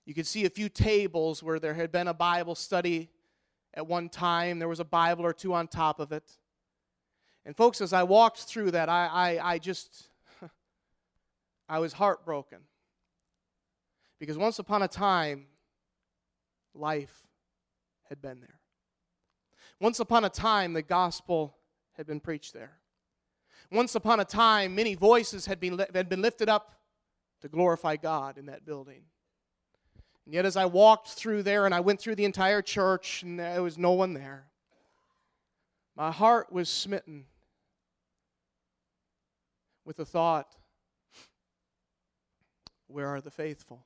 You 0.06 0.14
could 0.14 0.26
see 0.26 0.44
a 0.44 0.50
few 0.50 0.68
tables 0.68 1.42
where 1.42 1.58
there 1.58 1.74
had 1.74 1.90
been 1.90 2.08
a 2.08 2.14
Bible 2.14 2.54
study 2.54 3.10
at 3.72 3.86
one 3.86 4.08
time, 4.08 4.58
there 4.58 4.68
was 4.68 4.80
a 4.80 4.84
Bible 4.84 5.24
or 5.24 5.32
two 5.32 5.52
on 5.52 5.66
top 5.66 5.98
of 5.98 6.12
it. 6.12 6.38
And, 7.44 7.56
folks, 7.56 7.80
as 7.80 7.92
I 7.92 8.04
walked 8.04 8.38
through 8.38 8.70
that, 8.70 8.88
I, 8.88 9.06
I, 9.06 9.52
I 9.54 9.58
just, 9.58 10.08
I 11.68 11.78
was 11.80 11.92
heartbroken. 11.92 12.60
Because 14.20 14.38
once 14.38 14.58
upon 14.58 14.82
a 14.82 14.88
time, 14.88 15.46
life 16.74 17.26
had 18.08 18.22
been 18.22 18.40
there. 18.40 18.60
Once 19.84 20.00
upon 20.00 20.24
a 20.24 20.30
time, 20.30 20.72
the 20.72 20.80
gospel 20.80 21.58
had 21.92 22.06
been 22.06 22.18
preached 22.18 22.54
there. 22.54 22.78
Once 23.70 23.94
upon 23.94 24.18
a 24.18 24.24
time, 24.24 24.74
many 24.74 24.94
voices 24.94 25.44
had 25.44 25.60
been, 25.60 25.78
had 25.94 26.08
been 26.08 26.22
lifted 26.22 26.48
up 26.48 26.80
to 27.42 27.50
glorify 27.50 27.94
God 27.94 28.38
in 28.38 28.46
that 28.46 28.64
building. 28.64 29.02
And 30.24 30.32
yet, 30.32 30.46
as 30.46 30.56
I 30.56 30.64
walked 30.64 31.08
through 31.08 31.42
there 31.42 31.66
and 31.66 31.74
I 31.74 31.80
went 31.80 32.00
through 32.00 32.14
the 32.14 32.24
entire 32.24 32.62
church 32.62 33.22
and 33.22 33.38
there 33.38 33.62
was 33.62 33.76
no 33.76 33.90
one 33.90 34.14
there, 34.14 34.46
my 35.94 36.10
heart 36.10 36.50
was 36.50 36.70
smitten 36.70 37.26
with 39.84 39.98
the 39.98 40.06
thought 40.06 40.56
where 42.86 43.08
are 43.08 43.20
the 43.20 43.30
faithful? 43.30 43.84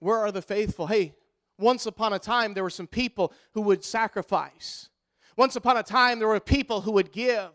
Where 0.00 0.18
are 0.18 0.32
the 0.32 0.42
faithful? 0.42 0.88
Hey, 0.88 1.14
once 1.62 1.86
upon 1.86 2.12
a 2.12 2.18
time, 2.18 2.54
there 2.54 2.62
were 2.62 2.70
some 2.70 2.86
people 2.86 3.32
who 3.52 3.62
would 3.62 3.84
sacrifice. 3.84 4.90
Once 5.36 5.56
upon 5.56 5.76
a 5.76 5.82
time, 5.82 6.18
there 6.18 6.28
were 6.28 6.40
people 6.40 6.82
who 6.82 6.92
would 6.92 7.12
give. 7.12 7.50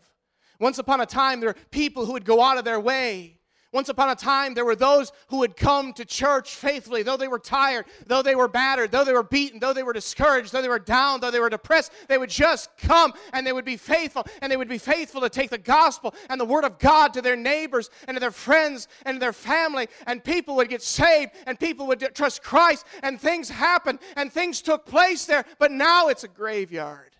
Once 0.58 0.78
upon 0.78 1.00
a 1.00 1.06
time, 1.06 1.38
there 1.40 1.50
were 1.50 1.56
people 1.70 2.04
who 2.06 2.12
would 2.12 2.24
go 2.24 2.42
out 2.42 2.58
of 2.58 2.64
their 2.64 2.80
way. 2.80 3.37
Once 3.70 3.90
upon 3.90 4.08
a 4.08 4.14
time, 4.14 4.54
there 4.54 4.64
were 4.64 4.74
those 4.74 5.12
who 5.28 5.38
would 5.38 5.54
come 5.54 5.92
to 5.92 6.02
church 6.02 6.54
faithfully, 6.54 7.02
though 7.02 7.18
they 7.18 7.28
were 7.28 7.38
tired, 7.38 7.84
though 8.06 8.22
they 8.22 8.34
were 8.34 8.48
battered, 8.48 8.90
though 8.90 9.04
they 9.04 9.12
were 9.12 9.22
beaten, 9.22 9.58
though 9.58 9.74
they 9.74 9.82
were 9.82 9.92
discouraged, 9.92 10.52
though 10.52 10.62
they 10.62 10.70
were 10.70 10.78
down, 10.78 11.20
though 11.20 11.30
they 11.30 11.38
were 11.38 11.50
depressed. 11.50 11.92
They 12.08 12.16
would 12.16 12.30
just 12.30 12.70
come 12.78 13.12
and 13.34 13.46
they 13.46 13.52
would 13.52 13.66
be 13.66 13.76
faithful, 13.76 14.24
and 14.40 14.50
they 14.50 14.56
would 14.56 14.70
be 14.70 14.78
faithful 14.78 15.20
to 15.20 15.28
take 15.28 15.50
the 15.50 15.58
gospel 15.58 16.14
and 16.30 16.40
the 16.40 16.46
word 16.46 16.64
of 16.64 16.78
God 16.78 17.12
to 17.12 17.20
their 17.20 17.36
neighbors 17.36 17.90
and 18.06 18.14
to 18.16 18.20
their 18.20 18.30
friends 18.30 18.88
and 19.04 19.16
to 19.16 19.20
their 19.20 19.34
family, 19.34 19.88
and 20.06 20.24
people 20.24 20.56
would 20.56 20.70
get 20.70 20.82
saved, 20.82 21.32
and 21.46 21.60
people 21.60 21.86
would 21.88 22.00
trust 22.14 22.42
Christ, 22.42 22.86
and 23.02 23.20
things 23.20 23.50
happened, 23.50 23.98
and 24.16 24.32
things 24.32 24.62
took 24.62 24.86
place 24.86 25.26
there. 25.26 25.44
But 25.58 25.72
now 25.72 26.08
it's 26.08 26.24
a 26.24 26.28
graveyard 26.28 27.16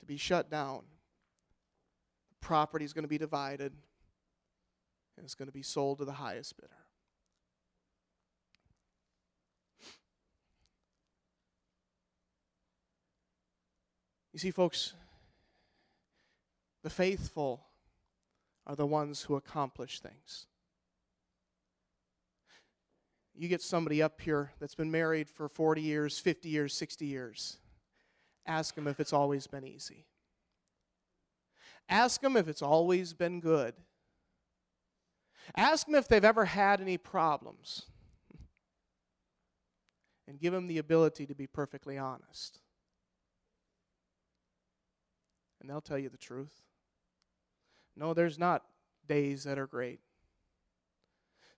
to 0.00 0.06
be 0.06 0.18
shut 0.18 0.50
down. 0.50 0.82
Property 2.42 2.84
is 2.84 2.92
going 2.92 3.04
to 3.04 3.08
be 3.08 3.16
divided 3.16 3.72
and 5.16 5.24
it's 5.24 5.34
going 5.34 5.48
to 5.48 5.52
be 5.52 5.62
sold 5.62 5.98
to 5.98 6.04
the 6.04 6.12
highest 6.12 6.56
bidder. 6.56 6.70
You 14.32 14.40
see, 14.40 14.50
folks, 14.50 14.94
the 16.82 16.90
faithful 16.90 17.64
are 18.66 18.74
the 18.74 18.86
ones 18.86 19.22
who 19.22 19.36
accomplish 19.36 20.00
things. 20.00 20.46
You 23.36 23.48
get 23.48 23.62
somebody 23.62 24.02
up 24.02 24.20
here 24.20 24.52
that's 24.60 24.74
been 24.74 24.90
married 24.90 25.28
for 25.28 25.48
40 25.48 25.82
years, 25.82 26.18
50 26.18 26.48
years, 26.48 26.74
60 26.74 27.06
years. 27.06 27.58
Ask 28.46 28.74
them 28.74 28.86
if 28.86 29.00
it's 29.00 29.12
always 29.12 29.46
been 29.46 29.64
easy. 29.64 30.06
Ask 31.88 32.20
them 32.20 32.36
if 32.36 32.48
it's 32.48 32.62
always 32.62 33.12
been 33.12 33.40
good. 33.40 33.74
Ask 35.56 35.86
them 35.86 35.94
if 35.94 36.08
they've 36.08 36.24
ever 36.24 36.44
had 36.46 36.80
any 36.80 36.96
problems. 36.96 37.82
And 40.26 40.40
give 40.40 40.52
them 40.52 40.66
the 40.66 40.78
ability 40.78 41.26
to 41.26 41.34
be 41.34 41.46
perfectly 41.46 41.98
honest. 41.98 42.60
And 45.60 45.68
they'll 45.68 45.80
tell 45.80 45.98
you 45.98 46.08
the 46.08 46.16
truth. 46.16 46.62
No, 47.96 48.14
there's 48.14 48.38
not 48.38 48.64
days 49.06 49.44
that 49.44 49.58
are 49.58 49.66
great. 49.66 50.00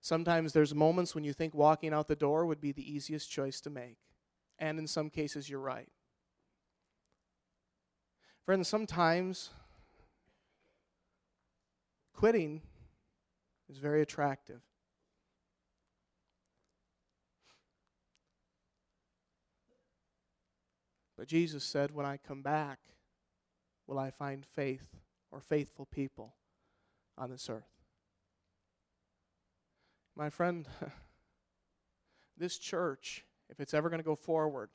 Sometimes 0.01 0.53
there's 0.53 0.73
moments 0.75 1.15
when 1.15 1.23
you 1.23 1.33
think 1.33 1.53
walking 1.53 1.93
out 1.93 2.07
the 2.07 2.15
door 2.15 2.45
would 2.45 2.61
be 2.61 2.71
the 2.71 2.93
easiest 2.93 3.29
choice 3.29 3.59
to 3.61 3.69
make. 3.69 3.97
And 4.59 4.79
in 4.79 4.87
some 4.87 5.09
cases, 5.09 5.49
you're 5.49 5.59
right. 5.59 5.89
Friends, 8.45 8.67
sometimes 8.67 9.49
quitting 12.13 12.61
is 13.69 13.77
very 13.77 14.01
attractive. 14.01 14.61
But 21.17 21.27
Jesus 21.27 21.63
said, 21.63 21.91
When 21.91 22.05
I 22.05 22.17
come 22.17 22.41
back, 22.41 22.79
will 23.87 23.97
I 23.97 24.11
find 24.11 24.45
faith 24.45 24.85
or 25.31 25.39
faithful 25.39 25.85
people 25.85 26.35
on 27.17 27.31
this 27.31 27.49
earth? 27.49 27.71
My 30.15 30.29
friend, 30.29 30.67
this 32.37 32.57
church, 32.57 33.25
if 33.49 33.59
it's 33.59 33.73
ever 33.73 33.89
going 33.89 33.99
to 33.99 34.05
go 34.05 34.15
forward, 34.15 34.69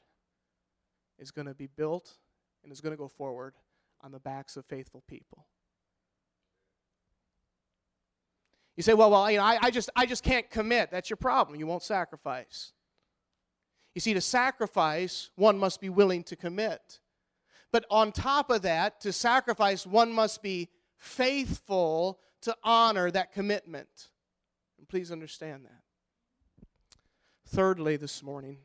is 1.18 1.30
going 1.30 1.46
to 1.46 1.54
be 1.54 1.68
built 1.68 2.18
and 2.62 2.72
is 2.72 2.80
going 2.80 2.92
to 2.92 2.98
go 2.98 3.08
forward 3.08 3.54
on 4.00 4.10
the 4.10 4.18
backs 4.18 4.56
of 4.56 4.66
faithful 4.66 5.02
people. 5.06 5.46
You 8.76 8.82
say, 8.82 8.94
well, 8.94 9.10
well, 9.10 9.30
you 9.30 9.36
know, 9.36 9.44
I, 9.44 9.58
I, 9.62 9.70
just, 9.70 9.90
I 9.94 10.06
just 10.06 10.22
can't 10.22 10.48
commit. 10.50 10.90
That's 10.90 11.10
your 11.10 11.18
problem. 11.18 11.58
You 11.58 11.66
won't 11.66 11.82
sacrifice. 11.82 12.72
You 13.94 14.00
see, 14.00 14.14
to 14.14 14.20
sacrifice, 14.20 15.30
one 15.36 15.58
must 15.58 15.80
be 15.80 15.90
willing 15.90 16.24
to 16.24 16.36
commit. 16.36 17.00
But 17.70 17.84
on 17.90 18.12
top 18.12 18.50
of 18.50 18.62
that, 18.62 19.00
to 19.02 19.12
sacrifice, 19.12 19.86
one 19.86 20.12
must 20.12 20.42
be 20.42 20.68
faithful 20.96 22.20
to 22.42 22.56
honor 22.64 23.10
that 23.10 23.32
commitment. 23.32 24.10
And 24.78 24.88
please 24.88 25.12
understand 25.12 25.64
that. 25.64 26.66
Thirdly, 27.46 27.96
this 27.96 28.22
morning, 28.22 28.58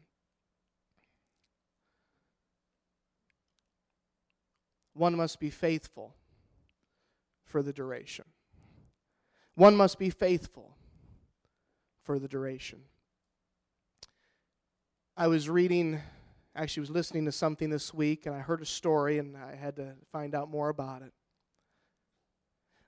one 4.94 5.16
must 5.16 5.40
be 5.40 5.50
faithful 5.50 6.16
for 7.44 7.62
the 7.62 7.74
duration. 7.74 8.26
One 9.58 9.76
must 9.76 9.98
be 9.98 10.12
faithful 10.12 10.76
for 12.04 12.20
the 12.20 12.28
duration. 12.28 12.82
I 15.18 15.30
was 15.30 15.50
reading, 15.50 16.00
actually, 16.56 16.82
was 16.82 16.92
listening 16.92 17.26
to 17.26 17.32
something 17.32 17.72
this 17.72 17.92
week, 17.92 18.28
and 18.28 18.36
I 18.36 18.40
heard 18.42 18.62
a 18.62 18.68
story, 18.68 19.18
and 19.18 19.36
I 19.36 19.56
had 19.56 19.76
to 19.78 19.96
find 20.12 20.36
out 20.36 20.52
more 20.52 20.70
about 20.70 21.02
it. 21.02 21.12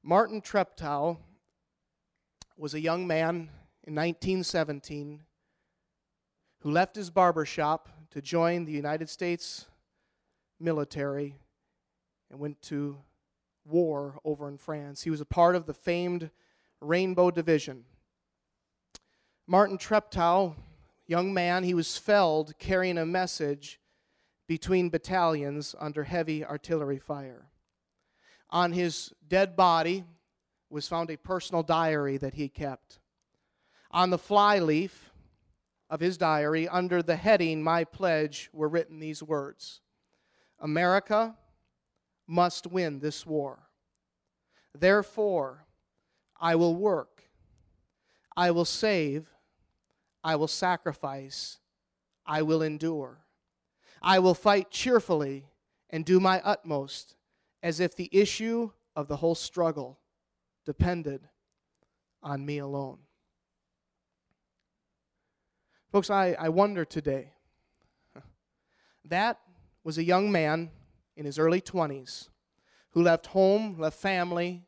Martin 0.03 0.41
Treptow 0.43 1.17
was 2.55 2.75
a 2.75 2.79
young 2.79 3.07
man 3.07 3.49
in 3.83 3.95
1917 3.95 5.21
who 6.59 6.69
left 6.69 6.95
his 6.95 7.09
barber 7.09 7.45
shop 7.45 7.89
to 8.11 8.21
join 8.21 8.65
the 8.65 8.71
United 8.71 9.09
States 9.09 9.65
military 10.59 11.39
and 12.29 12.39
went 12.39 12.61
to 12.61 12.99
war 13.65 14.19
over 14.23 14.47
in 14.47 14.59
France. 14.59 15.01
He 15.01 15.09
was 15.09 15.19
a 15.19 15.25
part 15.25 15.55
of 15.55 15.65
the 15.65 15.73
famed 15.73 16.29
Rainbow 16.81 17.31
Division. 17.31 17.85
Martin 19.47 19.77
Treptow, 19.77 20.55
young 21.07 21.33
man, 21.33 21.63
he 21.63 21.73
was 21.73 21.97
felled 21.97 22.57
carrying 22.57 22.97
a 22.97 23.05
message 23.05 23.79
between 24.47 24.89
battalions 24.89 25.75
under 25.79 26.03
heavy 26.03 26.45
artillery 26.45 26.99
fire. 26.99 27.47
On 28.49 28.71
his 28.71 29.13
dead 29.27 29.55
body 29.55 30.05
was 30.69 30.87
found 30.87 31.09
a 31.09 31.17
personal 31.17 31.63
diary 31.63 32.17
that 32.17 32.35
he 32.35 32.47
kept. 32.47 32.99
On 33.91 34.09
the 34.09 34.17
flyleaf 34.17 35.11
of 35.89 35.99
his 35.99 36.17
diary, 36.17 36.67
under 36.67 37.01
the 37.01 37.15
heading 37.15 37.63
My 37.63 37.83
Pledge, 37.83 38.49
were 38.53 38.69
written 38.69 38.99
these 38.99 39.23
words 39.23 39.81
America 40.59 41.35
must 42.27 42.67
win 42.67 42.99
this 42.99 43.25
war. 43.25 43.69
Therefore, 44.77 45.65
I 46.39 46.55
will 46.55 46.75
work, 46.75 47.23
I 48.35 48.51
will 48.51 48.65
save, 48.65 49.27
I 50.23 50.35
will 50.35 50.47
sacrifice, 50.47 51.59
I 52.25 52.41
will 52.41 52.61
endure. 52.61 53.25
I 54.01 54.19
will 54.19 54.33
fight 54.33 54.71
cheerfully 54.71 55.45
and 55.89 56.05
do 56.05 56.19
my 56.19 56.41
utmost 56.43 57.15
as 57.61 57.79
if 57.79 57.95
the 57.95 58.09
issue 58.11 58.71
of 58.95 59.07
the 59.07 59.17
whole 59.17 59.35
struggle 59.35 59.99
depended 60.65 61.27
on 62.23 62.45
me 62.45 62.59
alone. 62.59 62.99
Folks, 65.91 66.09
I, 66.09 66.35
I 66.39 66.49
wonder 66.49 66.85
today. 66.85 67.33
That 69.05 69.39
was 69.83 69.97
a 69.97 70.03
young 70.03 70.31
man 70.31 70.69
in 71.17 71.25
his 71.25 71.39
early 71.39 71.61
20s 71.61 72.29
who 72.91 73.01
left 73.01 73.27
home, 73.27 73.79
left 73.79 73.97
family, 73.99 74.67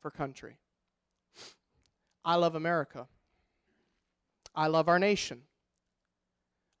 for 0.00 0.10
country. 0.10 0.56
I 2.24 2.36
love 2.36 2.54
America. 2.54 3.06
I 4.54 4.66
love 4.66 4.88
our 4.88 4.98
nation. 4.98 5.42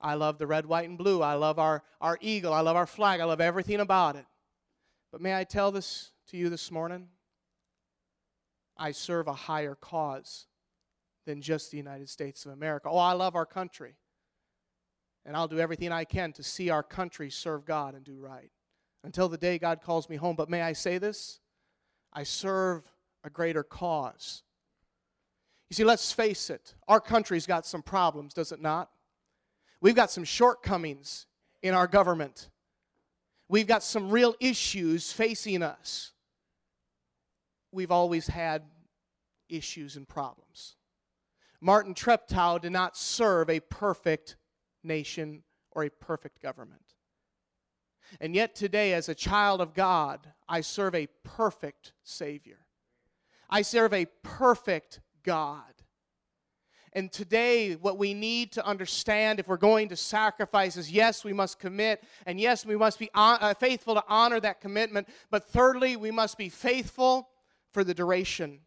I 0.00 0.14
love 0.14 0.38
the 0.38 0.46
red, 0.46 0.66
white, 0.66 0.88
and 0.88 0.98
blue. 0.98 1.22
I 1.22 1.34
love 1.34 1.58
our, 1.58 1.82
our 2.00 2.18
eagle. 2.20 2.52
I 2.52 2.60
love 2.60 2.76
our 2.76 2.86
flag. 2.86 3.20
I 3.20 3.24
love 3.24 3.40
everything 3.40 3.80
about 3.80 4.16
it. 4.16 4.24
But 5.12 5.20
may 5.20 5.36
I 5.36 5.44
tell 5.44 5.70
this 5.70 6.12
to 6.28 6.36
you 6.36 6.48
this 6.48 6.70
morning? 6.70 7.08
I 8.76 8.92
serve 8.92 9.28
a 9.28 9.34
higher 9.34 9.74
cause 9.74 10.46
than 11.26 11.42
just 11.42 11.70
the 11.70 11.76
United 11.76 12.08
States 12.08 12.46
of 12.46 12.52
America. 12.52 12.88
Oh, 12.88 12.96
I 12.96 13.12
love 13.12 13.36
our 13.36 13.44
country. 13.44 13.96
And 15.26 15.36
I'll 15.36 15.48
do 15.48 15.58
everything 15.58 15.92
I 15.92 16.04
can 16.04 16.32
to 16.32 16.42
see 16.42 16.70
our 16.70 16.82
country 16.82 17.30
serve 17.30 17.66
God 17.66 17.94
and 17.94 18.02
do 18.02 18.18
right 18.18 18.50
until 19.04 19.28
the 19.28 19.36
day 19.36 19.58
God 19.58 19.82
calls 19.82 20.08
me 20.08 20.16
home. 20.16 20.34
But 20.34 20.48
may 20.48 20.62
I 20.62 20.72
say 20.72 20.96
this? 20.96 21.40
I 22.12 22.22
serve 22.22 22.90
a 23.24 23.30
greater 23.30 23.62
cause. 23.62 24.42
You 25.68 25.74
see, 25.74 25.84
let's 25.84 26.10
face 26.10 26.50
it, 26.50 26.74
our 26.88 27.00
country's 27.00 27.46
got 27.46 27.64
some 27.64 27.82
problems, 27.82 28.34
does 28.34 28.52
it 28.52 28.60
not? 28.60 28.90
We've 29.80 29.94
got 29.94 30.10
some 30.10 30.24
shortcomings 30.24 31.26
in 31.62 31.74
our 31.74 31.86
government. 31.86 32.50
We've 33.48 33.66
got 33.66 33.82
some 33.82 34.10
real 34.10 34.34
issues 34.40 35.12
facing 35.12 35.62
us. 35.62 36.12
We've 37.72 37.90
always 37.90 38.26
had 38.26 38.62
issues 39.48 39.96
and 39.96 40.08
problems. 40.08 40.76
Martin 41.60 41.94
Treptow 41.94 42.60
did 42.60 42.72
not 42.72 42.96
serve 42.96 43.50
a 43.50 43.60
perfect 43.60 44.36
nation 44.82 45.42
or 45.72 45.84
a 45.84 45.90
perfect 45.90 46.40
government. 46.42 46.94
And 48.20 48.34
yet, 48.34 48.54
today, 48.54 48.92
as 48.92 49.08
a 49.08 49.14
child 49.14 49.60
of 49.60 49.74
God, 49.74 50.32
I 50.48 50.62
serve 50.62 50.94
a 50.94 51.08
perfect 51.22 51.92
Savior. 52.02 52.66
I 53.50 53.62
serve 53.62 53.92
a 53.92 54.06
perfect 54.22 55.00
God. 55.22 55.64
And 56.92 57.12
today, 57.12 57.74
what 57.74 57.98
we 57.98 58.14
need 58.14 58.52
to 58.52 58.66
understand 58.66 59.38
if 59.38 59.46
we're 59.46 59.56
going 59.56 59.90
to 59.90 59.96
sacrifice 59.96 60.76
is 60.76 60.90
yes, 60.90 61.24
we 61.24 61.32
must 61.32 61.60
commit, 61.60 62.02
and 62.26 62.40
yes, 62.40 62.66
we 62.66 62.76
must 62.76 62.98
be 62.98 63.08
uh, 63.14 63.54
faithful 63.54 63.94
to 63.94 64.02
honor 64.08 64.40
that 64.40 64.60
commitment. 64.60 65.08
But 65.30 65.48
thirdly, 65.48 65.96
we 65.96 66.10
must 66.10 66.36
be 66.36 66.48
faithful 66.48 67.28
for 67.72 67.84
the 67.84 67.94
duration. 67.94 68.60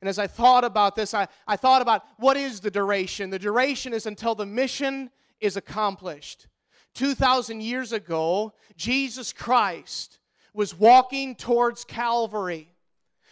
And 0.00 0.08
as 0.08 0.18
I 0.18 0.26
thought 0.26 0.64
about 0.64 0.96
this, 0.96 1.14
I, 1.14 1.28
I 1.46 1.56
thought 1.56 1.82
about 1.82 2.04
what 2.16 2.36
is 2.36 2.60
the 2.60 2.70
duration? 2.70 3.30
The 3.30 3.38
duration 3.38 3.92
is 3.92 4.06
until 4.06 4.34
the 4.34 4.46
mission 4.46 5.10
is 5.40 5.56
accomplished. 5.56 6.48
2,000 6.94 7.62
years 7.62 7.92
ago, 7.92 8.52
Jesus 8.76 9.32
Christ 9.32 10.18
was 10.52 10.76
walking 10.76 11.36
towards 11.36 11.84
Calvary. 11.84 12.74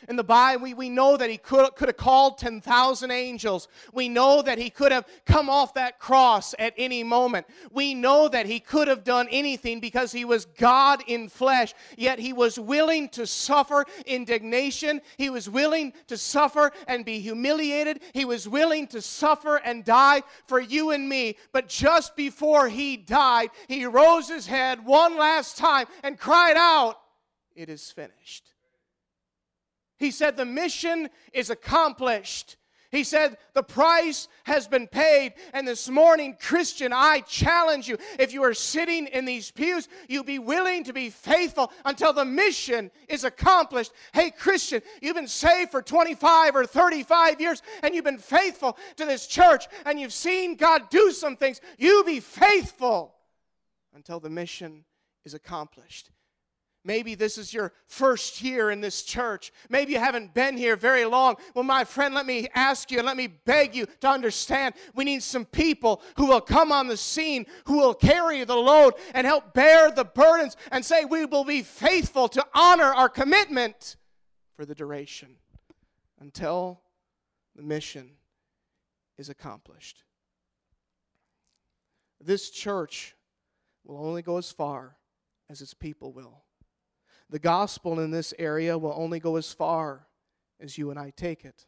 In 0.07 0.15
the 0.15 0.25
Bible, 0.25 0.63
we, 0.63 0.75
we 0.75 0.89
know 0.89 1.17
that 1.17 1.29
he 1.29 1.39
could, 1.39 1.75
could 1.75 1.89
have 1.89 1.97
called 1.97 2.39
10,000 2.39 3.11
angels. 3.11 3.67
We 3.93 4.09
know 4.09 4.43
that 4.43 4.59
he 4.59 4.71
could 4.71 4.93
have 4.93 5.07
come 5.27 5.51
off 5.51 5.75
that 5.75 5.99
cross 5.99 6.55
at 6.59 6.73
any 6.77 7.03
moment. 7.03 7.47
We 7.73 7.95
know 7.95 8.29
that 8.29 8.47
he 8.47 8.61
could 8.61 8.87
have 8.87 9.03
done 9.03 9.27
anything 9.31 9.81
because 9.81 10.13
he 10.13 10.25
was 10.25 10.45
God 10.45 11.03
in 11.09 11.29
flesh, 11.29 11.75
yet 11.97 12.21
he 12.21 12.33
was 12.33 12.61
willing 12.61 13.09
to 13.11 13.27
suffer 13.27 13.85
indignation. 14.07 15.01
He 15.17 15.31
was 15.31 15.51
willing 15.51 15.93
to 16.07 16.17
suffer 16.17 16.71
and 16.87 17.05
be 17.05 17.19
humiliated. 17.19 18.01
He 18.15 18.25
was 18.25 18.49
willing 18.49 18.87
to 18.89 19.03
suffer 19.03 19.57
and 19.57 19.85
die 19.85 20.23
for 20.47 20.61
you 20.61 20.93
and 20.93 21.09
me. 21.09 21.37
But 21.53 21.69
just 21.69 22.15
before 22.15 22.69
he 22.69 22.97
died, 22.97 23.51
he 23.67 23.85
rose 23.85 24.29
his 24.29 24.47
head 24.47 24.87
one 24.87 25.19
last 25.19 25.57
time 25.57 25.87
and 26.05 26.19
cried 26.19 26.57
out, 26.57 27.01
It 27.57 27.69
is 27.69 27.91
finished. 27.91 28.53
He 29.99 30.11
said, 30.11 30.37
The 30.37 30.45
mission 30.45 31.09
is 31.33 31.51
accomplished. 31.51 32.57
He 32.91 33.05
said, 33.05 33.37
The 33.53 33.63
price 33.63 34.29
has 34.45 34.67
been 34.67 34.87
paid. 34.87 35.35
And 35.53 35.69
this 35.69 35.89
morning, 35.89 36.37
Christian, 36.41 36.93
I 36.93 37.21
challenge 37.21 37.87
you 37.87 37.99
if 38.19 38.33
you 38.33 38.43
are 38.45 38.55
sitting 38.55 39.07
in 39.09 39.27
these 39.27 39.51
pews, 39.51 39.89
you 40.09 40.25
be 40.25 40.39
willing 40.39 40.85
to 40.85 40.95
be 40.95 41.11
faithful 41.11 41.71
until 41.85 42.15
the 42.15 42.25
mission 42.25 42.91
is 43.09 43.25
accomplished. 43.25 43.93
Hey, 44.15 44.31
Christian, 44.31 44.81
you've 45.03 45.17
been 45.17 45.29
saved 45.29 45.71
for 45.71 45.83
25 45.83 46.57
or 46.57 46.65
35 46.65 47.41
years 47.41 47.63
and 47.83 47.95
you've 47.95 48.05
been 48.05 48.19
faithful 48.19 48.79
to 48.97 49.05
this 49.05 49.27
church 49.27 49.67
and 49.85 50.01
you've 50.01 50.15
seen 50.15 50.57
God 50.57 50.89
do 50.89 51.13
some 51.13 51.37
things. 51.37 51.61
You 51.77 52.05
be 52.07 52.21
faithful 52.21 53.15
until 53.95 54.19
the 54.19 54.31
mission 54.31 54.85
is 55.27 55.35
accomplished. 55.35 56.11
Maybe 56.89 57.15
this 57.15 57.37
is 57.37 57.53
your 57.53 57.75
first 57.87 58.41
year 58.41 58.71
in 58.71 58.81
this 58.81 59.03
church. 59.03 59.53
Maybe 59.69 59.93
you 59.93 59.99
haven't 59.99 60.33
been 60.33 60.57
here 60.57 60.75
very 60.75 61.05
long. 61.05 61.37
Well, 61.55 61.63
my 61.63 61.85
friend, 61.85 62.15
let 62.15 62.25
me 62.25 62.49
ask 62.55 62.91
you 62.91 62.97
and 62.97 63.07
let 63.07 63.19
me 63.19 63.27
beg 63.27 63.75
you 63.75 63.85
to 64.01 64.09
understand 64.09 64.75
we 64.95 65.05
need 65.05 65.23
some 65.23 65.45
people 65.45 66.01
who 66.17 66.25
will 66.25 66.41
come 66.41 66.73
on 66.73 66.89
the 66.89 66.97
scene, 66.97 67.45
who 67.67 67.77
will 67.77 67.93
carry 67.93 68.43
the 68.45 68.57
load 68.57 68.95
and 69.13 69.27
help 69.27 69.53
bear 69.53 69.91
the 69.91 70.07
burdens 70.07 70.57
and 70.73 70.83
say, 70.83 71.05
We 71.05 71.27
will 71.27 71.45
be 71.45 71.61
faithful 71.61 72.27
to 72.29 72.47
honor 72.55 72.95
our 72.95 73.11
commitment 73.11 73.97
for 74.57 74.65
the 74.65 74.75
duration 74.75 75.37
until 76.19 76.81
the 77.55 77.63
mission 77.63 78.13
is 79.19 79.29
accomplished. 79.29 80.05
This 82.19 82.49
church 82.49 83.15
will 83.85 83.99
only 83.99 84.23
go 84.23 84.39
as 84.39 84.51
far 84.51 84.97
as 85.51 85.61
its 85.61 85.75
people 85.75 86.15
will. 86.15 86.45
The 87.31 87.39
gospel 87.39 88.01
in 88.01 88.11
this 88.11 88.33
area 88.39 88.79
will 88.79 88.95
only 88.97 89.21
go 89.21 89.37
as 89.37 89.53
far 89.53 90.07
as 90.61 90.79
you 90.79 90.91
and 90.91 90.99
I 90.99 91.13
take 91.17 91.45
it. 91.45 91.67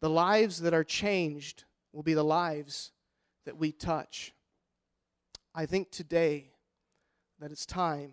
The 0.00 0.10
lives 0.10 0.60
that 0.60 0.74
are 0.74 0.84
changed 0.84 1.64
will 1.92 2.02
be 2.02 2.14
the 2.14 2.24
lives 2.24 2.92
that 3.44 3.56
we 3.56 3.72
touch. 3.72 4.32
I 5.54 5.66
think 5.66 5.90
today 5.90 6.52
that 7.38 7.52
it's 7.52 7.66
time 7.66 8.12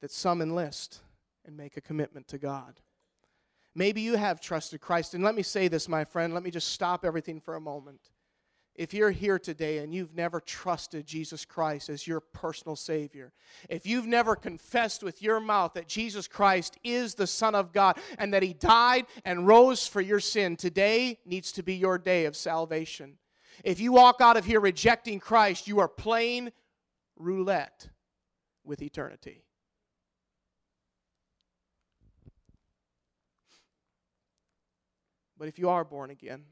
that 0.00 0.10
some 0.10 0.40
enlist 0.42 1.00
and 1.44 1.56
make 1.56 1.76
a 1.76 1.80
commitment 1.80 2.28
to 2.28 2.38
God. 2.38 2.80
Maybe 3.74 4.00
you 4.00 4.16
have 4.16 4.40
trusted 4.40 4.80
Christ. 4.80 5.14
And 5.14 5.22
let 5.22 5.34
me 5.34 5.42
say 5.42 5.68
this, 5.68 5.88
my 5.88 6.04
friend. 6.04 6.32
Let 6.32 6.42
me 6.42 6.50
just 6.50 6.68
stop 6.68 7.04
everything 7.04 7.40
for 7.40 7.56
a 7.56 7.60
moment. 7.60 8.10
If 8.76 8.92
you're 8.92 9.10
here 9.10 9.38
today 9.38 9.78
and 9.78 9.94
you've 9.94 10.14
never 10.14 10.38
trusted 10.38 11.06
Jesus 11.06 11.46
Christ 11.46 11.88
as 11.88 12.06
your 12.06 12.20
personal 12.20 12.76
Savior, 12.76 13.32
if 13.70 13.86
you've 13.86 14.06
never 14.06 14.36
confessed 14.36 15.02
with 15.02 15.22
your 15.22 15.40
mouth 15.40 15.72
that 15.74 15.88
Jesus 15.88 16.28
Christ 16.28 16.76
is 16.84 17.14
the 17.14 17.26
Son 17.26 17.54
of 17.54 17.72
God 17.72 17.98
and 18.18 18.34
that 18.34 18.42
He 18.42 18.52
died 18.52 19.06
and 19.24 19.46
rose 19.46 19.86
for 19.86 20.02
your 20.02 20.20
sin, 20.20 20.56
today 20.56 21.18
needs 21.24 21.52
to 21.52 21.62
be 21.62 21.74
your 21.74 21.96
day 21.96 22.26
of 22.26 22.36
salvation. 22.36 23.16
If 23.64 23.80
you 23.80 23.92
walk 23.92 24.20
out 24.20 24.36
of 24.36 24.44
here 24.44 24.60
rejecting 24.60 25.20
Christ, 25.20 25.66
you 25.66 25.78
are 25.78 25.88
playing 25.88 26.52
roulette 27.16 27.88
with 28.62 28.82
eternity. 28.82 29.42
But 35.38 35.48
if 35.48 35.58
you 35.58 35.70
are 35.70 35.84
born 35.84 36.10
again 36.10 36.44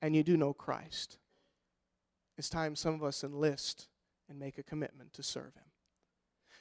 and 0.00 0.14
you 0.14 0.22
do 0.22 0.36
know 0.36 0.52
Christ, 0.52 1.18
it's 2.40 2.48
time 2.48 2.74
some 2.74 2.94
of 2.94 3.04
us 3.04 3.22
enlist 3.22 3.86
and 4.26 4.38
make 4.38 4.56
a 4.56 4.62
commitment 4.62 5.12
to 5.12 5.22
serve 5.22 5.54
Him. 5.54 5.64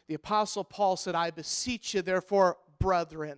The 0.09 0.15
Apostle 0.15 0.65
Paul 0.65 0.97
said, 0.97 1.15
I 1.15 1.31
beseech 1.31 1.93
you, 1.93 2.01
therefore, 2.01 2.57
brethren 2.79 3.37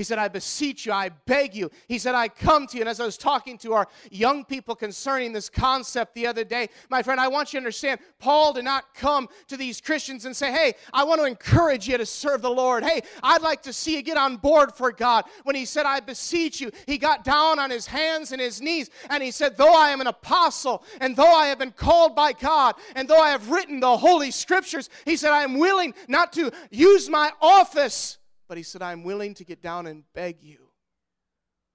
he 0.00 0.04
said, 0.04 0.18
I 0.18 0.28
beseech 0.28 0.86
you, 0.86 0.92
I 0.92 1.10
beg 1.10 1.54
you. 1.54 1.70
He 1.86 1.98
said, 1.98 2.14
I 2.14 2.28
come 2.28 2.66
to 2.68 2.78
you. 2.78 2.80
And 2.80 2.88
as 2.88 3.00
I 3.00 3.04
was 3.04 3.18
talking 3.18 3.58
to 3.58 3.74
our 3.74 3.86
young 4.10 4.46
people 4.46 4.74
concerning 4.74 5.34
this 5.34 5.50
concept 5.50 6.14
the 6.14 6.26
other 6.26 6.42
day, 6.42 6.70
my 6.88 7.02
friend, 7.02 7.20
I 7.20 7.28
want 7.28 7.52
you 7.52 7.58
to 7.58 7.64
understand 7.66 8.00
Paul 8.18 8.54
did 8.54 8.64
not 8.64 8.94
come 8.94 9.28
to 9.48 9.58
these 9.58 9.78
Christians 9.78 10.24
and 10.24 10.34
say, 10.34 10.52
Hey, 10.52 10.72
I 10.94 11.04
want 11.04 11.20
to 11.20 11.26
encourage 11.26 11.86
you 11.86 11.98
to 11.98 12.06
serve 12.06 12.40
the 12.40 12.50
Lord. 12.50 12.82
Hey, 12.82 13.02
I'd 13.22 13.42
like 13.42 13.60
to 13.64 13.74
see 13.74 13.94
you 13.94 14.00
get 14.00 14.16
on 14.16 14.38
board 14.38 14.72
for 14.72 14.90
God. 14.90 15.26
When 15.44 15.54
he 15.54 15.66
said, 15.66 15.84
I 15.84 16.00
beseech 16.00 16.62
you, 16.62 16.70
he 16.86 16.96
got 16.96 17.22
down 17.22 17.58
on 17.58 17.68
his 17.68 17.86
hands 17.86 18.32
and 18.32 18.40
his 18.40 18.62
knees 18.62 18.88
and 19.10 19.22
he 19.22 19.30
said, 19.30 19.58
Though 19.58 19.74
I 19.74 19.90
am 19.90 20.00
an 20.00 20.06
apostle 20.06 20.82
and 21.02 21.14
though 21.14 21.34
I 21.34 21.48
have 21.48 21.58
been 21.58 21.72
called 21.72 22.16
by 22.16 22.32
God 22.32 22.76
and 22.96 23.06
though 23.06 23.20
I 23.20 23.32
have 23.32 23.50
written 23.50 23.80
the 23.80 23.98
Holy 23.98 24.30
Scriptures, 24.30 24.88
he 25.04 25.18
said, 25.18 25.32
I 25.32 25.42
am 25.42 25.58
willing 25.58 25.92
not 26.08 26.32
to 26.32 26.50
use 26.70 27.10
my 27.10 27.32
office 27.42 28.16
but 28.50 28.56
he 28.58 28.64
said, 28.64 28.82
I'm 28.82 29.04
willing 29.04 29.32
to 29.34 29.44
get 29.44 29.62
down 29.62 29.86
and 29.86 30.02
beg 30.12 30.42
you 30.42 30.58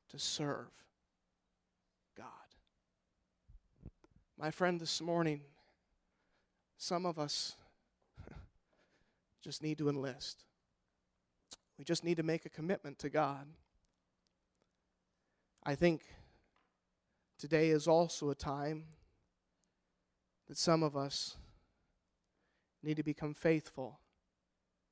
to 0.09 0.19
serve 0.19 0.67
God. 2.17 2.27
My 4.38 4.51
friend, 4.51 4.77
this 4.77 4.99
morning, 4.99 5.39
some 6.77 7.05
of 7.05 7.17
us 7.17 7.55
just 9.41 9.63
need 9.63 9.77
to 9.77 9.88
enlist. 9.88 10.43
We 11.79 11.85
just 11.85 12.03
need 12.03 12.17
to 12.17 12.23
make 12.23 12.45
a 12.45 12.49
commitment 12.49 12.99
to 12.99 13.09
God. 13.09 13.47
I 15.63 15.75
think 15.75 16.01
today 17.39 17.69
is 17.69 17.88
also 17.88 18.31
a 18.31 18.35
time 18.35 18.83
that 20.49 20.57
some 20.57 20.83
of 20.83 20.97
us 20.97 21.38
need 22.83 22.97
to 22.97 23.03
become 23.03 23.33
faithful 23.33 24.01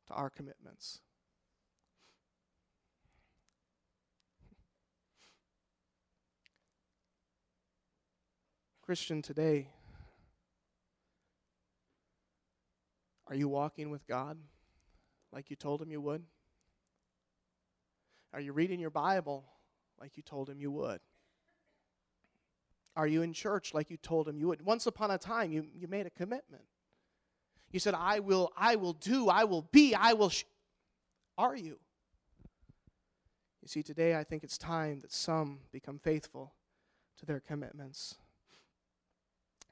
to 0.07 0.13
our 0.13 0.29
commitments. 0.29 1.01
Christian, 8.93 9.23
today, 9.23 9.69
are 13.25 13.33
you 13.33 13.47
walking 13.47 13.89
with 13.89 14.05
God 14.05 14.37
like 15.31 15.49
you 15.49 15.55
told 15.55 15.81
him 15.81 15.89
you 15.89 15.99
would? 15.99 16.21
Are 18.33 18.39
you 18.39 18.53
reading 18.53 18.79
your 18.79 18.91
Bible 18.91 19.45
like 19.99 20.15
you 20.15 20.21
told 20.21 20.47
him 20.47 20.59
you 20.59 20.69
would? 20.69 20.99
Are 22.95 23.07
you 23.07 23.23
in 23.23 23.33
church 23.33 23.73
like 23.73 23.89
you 23.89 23.97
told 23.97 24.27
him 24.27 24.37
you 24.37 24.49
would? 24.49 24.61
Once 24.61 24.85
upon 24.85 25.09
a 25.09 25.17
time, 25.17 25.51
you, 25.51 25.65
you 25.75 25.87
made 25.87 26.05
a 26.05 26.11
commitment. 26.11 26.65
You 27.71 27.79
said, 27.79 27.95
I 27.95 28.19
will, 28.19 28.53
I 28.55 28.75
will 28.75 28.93
do, 28.93 29.27
I 29.27 29.45
will 29.45 29.63
be, 29.63 29.95
I 29.95 30.13
will. 30.13 30.29
Sh-. 30.29 30.43
Are 31.35 31.55
you? 31.55 31.79
You 33.63 33.67
see, 33.67 33.81
today 33.81 34.15
I 34.15 34.23
think 34.23 34.43
it's 34.43 34.59
time 34.59 34.99
that 34.99 35.11
some 35.11 35.61
become 35.71 35.97
faithful 35.97 36.53
to 37.17 37.25
their 37.25 37.39
commitments. 37.39 38.17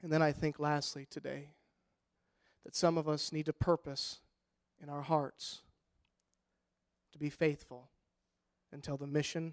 And 0.02 0.12
then 0.12 0.22
I 0.22 0.32
think, 0.32 0.58
lastly, 0.58 1.06
today, 1.08 1.50
that 2.64 2.74
some 2.74 2.98
of 2.98 3.08
us 3.08 3.32
need 3.32 3.46
to 3.46 3.52
purpose 3.52 4.20
in 4.82 4.88
our 4.88 5.02
hearts 5.02 5.62
to 7.12 7.18
be 7.18 7.30
faithful 7.30 7.88
until 8.72 8.96
the 8.96 9.06
mission 9.06 9.52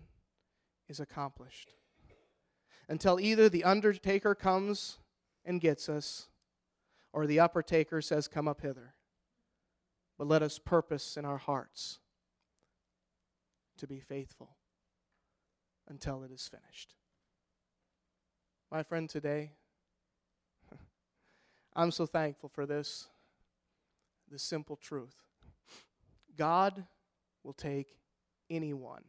is 0.88 1.00
accomplished. 1.00 1.74
Until 2.88 3.20
either 3.20 3.48
the 3.48 3.64
undertaker 3.64 4.34
comes 4.34 4.98
and 5.46 5.62
gets 5.62 5.88
us, 5.88 6.28
or 7.14 7.28
the 7.28 7.40
upper 7.40 7.62
taker 7.62 8.02
says, 8.02 8.28
Come 8.28 8.48
up 8.48 8.62
hither. 8.62 8.96
But 10.18 10.28
let 10.28 10.42
us 10.42 10.60
purpose 10.60 11.16
in 11.16 11.26
our 11.26 11.38
hearts 11.38 12.00
to 13.78 13.88
be 13.88 14.00
faithful 14.00 14.58
until 15.88 16.24
it 16.24 16.32
is 16.32 16.48
finished. 16.48 16.94
My 18.72 18.84
friend, 18.84 19.10
today, 19.10 19.54
I'm 21.76 21.92
so 21.92 22.06
thankful 22.06 22.50
for 22.50 22.66
this, 22.66 23.08
this 24.30 24.44
simple 24.44 24.76
truth. 24.76 25.16
God 26.38 26.86
will 27.44 27.54
take 27.54 27.96
anyone 28.50 29.04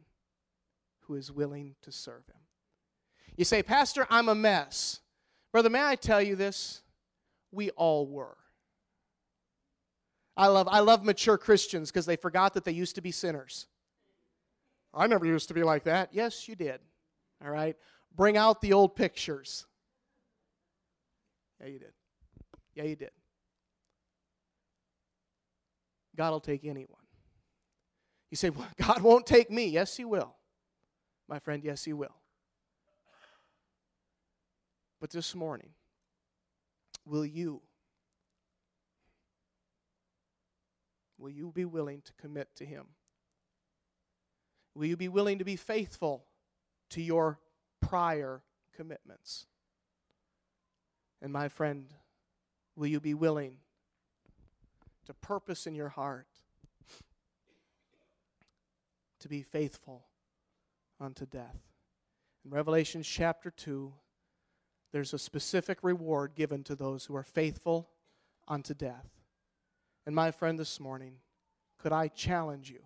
who 1.01 1.15
is 1.15 1.31
willing 1.31 1.75
to 1.81 1.91
serve 1.91 2.25
him. 2.27 2.41
You 3.35 3.45
say, 3.45 3.63
Pastor, 3.63 4.05
I'm 4.09 4.29
a 4.29 4.35
mess. 4.35 4.99
Brother, 5.51 5.69
may 5.69 5.83
I 5.83 5.95
tell 5.95 6.21
you 6.21 6.35
this? 6.35 6.81
We 7.51 7.69
all 7.71 8.05
were. 8.05 8.37
I 10.37 10.47
love, 10.47 10.67
I 10.69 10.79
love 10.79 11.03
mature 11.03 11.37
Christians 11.37 11.91
because 11.91 12.05
they 12.05 12.15
forgot 12.15 12.53
that 12.53 12.63
they 12.63 12.71
used 12.71 12.95
to 12.95 13.01
be 13.01 13.11
sinners. 13.11 13.67
I 14.93 15.07
never 15.07 15.25
used 15.25 15.47
to 15.49 15.53
be 15.53 15.63
like 15.63 15.83
that. 15.85 16.09
Yes, 16.11 16.47
you 16.47 16.55
did. 16.55 16.79
All 17.43 17.51
right? 17.51 17.75
Bring 18.15 18.37
out 18.37 18.61
the 18.61 18.73
old 18.73 18.95
pictures. 18.95 19.65
Yeah, 21.59 21.67
you 21.67 21.79
did. 21.79 21.93
Yeah, 22.75 22.83
you 22.83 22.95
did. 22.95 23.11
God 26.15 26.31
will 26.31 26.39
take 26.39 26.65
anyone. 26.65 27.01
You 28.29 28.37
say, 28.37 28.49
well, 28.49 28.67
God 28.81 29.01
won't 29.01 29.25
take 29.25 29.51
me. 29.51 29.65
Yes, 29.67 29.95
He 29.97 30.05
will. 30.05 30.35
My 31.27 31.39
friend, 31.39 31.63
yes, 31.63 31.83
He 31.83 31.93
will. 31.93 32.15
But 34.99 35.09
this 35.11 35.33
morning, 35.33 35.71
will 37.05 37.25
you? 37.25 37.61
Will 41.17 41.29
you 41.29 41.51
be 41.51 41.65
willing 41.65 42.01
to 42.01 42.13
commit 42.13 42.49
to 42.55 42.65
Him? 42.65 42.87
Will 44.75 44.85
you 44.85 44.97
be 44.97 45.07
willing 45.09 45.39
to 45.39 45.43
be 45.43 45.55
faithful 45.55 46.25
to 46.91 47.01
your 47.01 47.39
prior 47.81 48.43
commitments? 48.75 49.45
And 51.21 51.33
my 51.33 51.49
friend, 51.49 51.93
will 52.75 52.87
you 52.87 52.99
be 52.99 53.13
willing 53.13 53.57
to 55.05 55.13
purpose 55.13 55.67
in 55.67 55.75
your 55.75 55.89
heart 55.89 56.27
to 59.19 59.27
be 59.27 59.41
faithful 59.41 60.05
unto 60.99 61.25
death? 61.25 61.57
In 62.43 62.51
Revelation 62.51 63.03
chapter 63.03 63.51
2, 63.51 63.93
there's 64.91 65.13
a 65.13 65.19
specific 65.19 65.79
reward 65.83 66.35
given 66.35 66.63
to 66.63 66.75
those 66.75 67.05
who 67.05 67.15
are 67.15 67.23
faithful 67.23 67.89
unto 68.47 68.73
death. 68.73 69.09
And 70.05 70.15
my 70.15 70.31
friend, 70.31 70.57
this 70.57 70.79
morning, 70.79 71.15
could 71.77 71.93
I 71.93 72.07
challenge 72.07 72.69
you? 72.69 72.81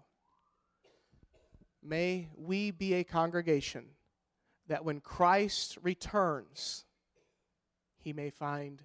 May 1.82 2.28
we 2.36 2.72
be 2.72 2.94
a 2.96 3.04
congregation 3.04 3.86
that 4.68 4.84
when 4.84 5.00
Christ 5.00 5.78
returns, 5.82 6.86
he 7.98 8.12
may 8.12 8.30
find 8.30 8.84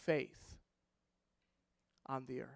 faith 0.00 0.56
on 2.06 2.24
the 2.26 2.42
earth. 2.42 2.48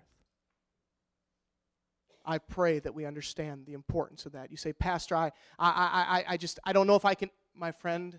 I 2.24 2.38
pray 2.38 2.78
that 2.78 2.94
we 2.94 3.04
understand 3.04 3.66
the 3.66 3.74
importance 3.74 4.24
of 4.24 4.32
that. 4.32 4.50
You 4.50 4.56
say, 4.56 4.72
Pastor, 4.72 5.14
I, 5.14 5.30
I, 5.58 5.70
I, 6.18 6.24
I 6.30 6.36
just, 6.36 6.58
I 6.64 6.72
don't 6.72 6.86
know 6.86 6.96
if 6.96 7.04
I 7.04 7.14
can. 7.14 7.30
My 7.54 7.70
friend, 7.70 8.18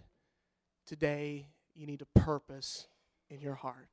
today 0.85 1.47
you 1.73 1.87
need 1.87 2.01
a 2.01 2.19
purpose 2.19 2.87
in 3.29 3.41
your 3.41 3.55
heart 3.55 3.89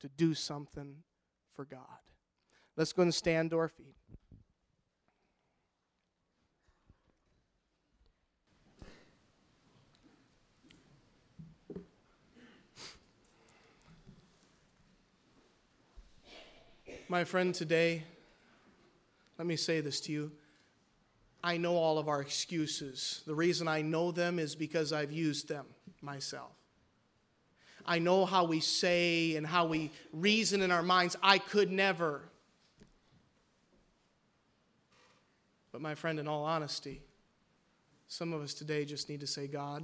to 0.00 0.08
do 0.08 0.34
something 0.34 0.96
for 1.54 1.64
God. 1.64 1.80
Let's 2.76 2.92
go 2.92 3.02
and 3.02 3.14
stand 3.14 3.50
to 3.50 3.58
our 3.58 3.68
feet. 3.68 3.96
My 17.10 17.24
friend, 17.24 17.52
today, 17.52 18.04
let 19.36 19.44
me 19.44 19.56
say 19.56 19.80
this 19.80 20.00
to 20.02 20.12
you. 20.12 20.30
I 21.42 21.56
know 21.56 21.74
all 21.74 21.98
of 21.98 22.06
our 22.06 22.20
excuses. 22.20 23.22
The 23.26 23.34
reason 23.34 23.66
I 23.66 23.82
know 23.82 24.12
them 24.12 24.38
is 24.38 24.54
because 24.54 24.92
I've 24.92 25.10
used 25.10 25.48
them 25.48 25.66
myself. 26.00 26.52
I 27.84 27.98
know 27.98 28.26
how 28.26 28.44
we 28.44 28.60
say 28.60 29.34
and 29.34 29.44
how 29.44 29.66
we 29.66 29.90
reason 30.12 30.62
in 30.62 30.70
our 30.70 30.84
minds, 30.84 31.16
I 31.20 31.38
could 31.38 31.72
never. 31.72 32.20
But, 35.72 35.80
my 35.80 35.96
friend, 35.96 36.20
in 36.20 36.28
all 36.28 36.44
honesty, 36.44 37.02
some 38.06 38.32
of 38.32 38.40
us 38.40 38.54
today 38.54 38.84
just 38.84 39.08
need 39.08 39.18
to 39.18 39.26
say, 39.26 39.48
God, 39.48 39.82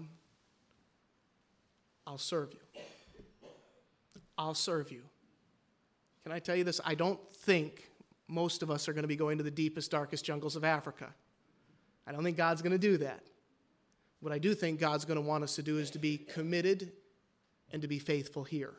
I'll 2.07 2.19
serve 2.19 2.53
you. 2.53 2.83
I'll 4.39 4.55
serve 4.55 4.93
you. 4.93 5.03
Can 6.27 6.33
I 6.33 6.41
tell 6.41 6.57
you 6.57 6.65
this? 6.65 6.81
I 6.85 6.97
don't 6.97 7.21
think 7.33 7.89
most 8.27 8.65
of 8.65 8.69
us 8.69 8.89
are 8.89 8.93
going 8.93 9.05
to 9.05 9.09
be 9.09 9.15
going 9.15 9.39
to 9.39 9.45
the 9.45 9.51
deepest, 9.51 9.93
darkest 9.93 10.25
jungles 10.25 10.57
of 10.57 10.65
Africa. 10.65 11.15
I 12.05 12.11
don't 12.11 12.25
think 12.25 12.37
God's 12.37 12.63
going 12.63 12.73
to 12.73 12.79
do 12.79 12.97
that. 12.97 13.23
What 14.19 14.33
I 14.33 14.39
do 14.39 14.53
think 14.53 14.81
God's 14.81 15.05
going 15.05 15.21
to 15.21 15.25
want 15.25 15.45
us 15.45 15.55
to 15.55 15.63
do 15.63 15.79
is 15.79 15.89
to 15.93 16.01
be 16.01 16.19
committed 16.19 16.91
and 17.71 17.81
to 17.81 17.87
be 17.87 18.01
faithful 18.01 18.43
here. 18.43 18.75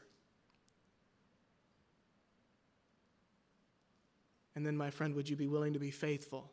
And 4.54 4.66
then, 4.66 4.76
my 4.76 4.90
friend, 4.90 5.16
would 5.16 5.30
you 5.30 5.38
be 5.38 5.48
willing 5.48 5.72
to 5.72 5.80
be 5.80 5.90
faithful 5.90 6.52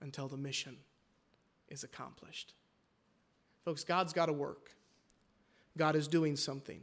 until 0.00 0.26
the 0.26 0.38
mission 0.38 0.78
is 1.68 1.84
accomplished? 1.84 2.54
Folks, 3.62 3.84
God's 3.84 4.14
got 4.14 4.26
to 4.26 4.32
work. 4.32 4.70
God 5.76 5.96
is 5.96 6.08
doing 6.08 6.34
something. 6.34 6.80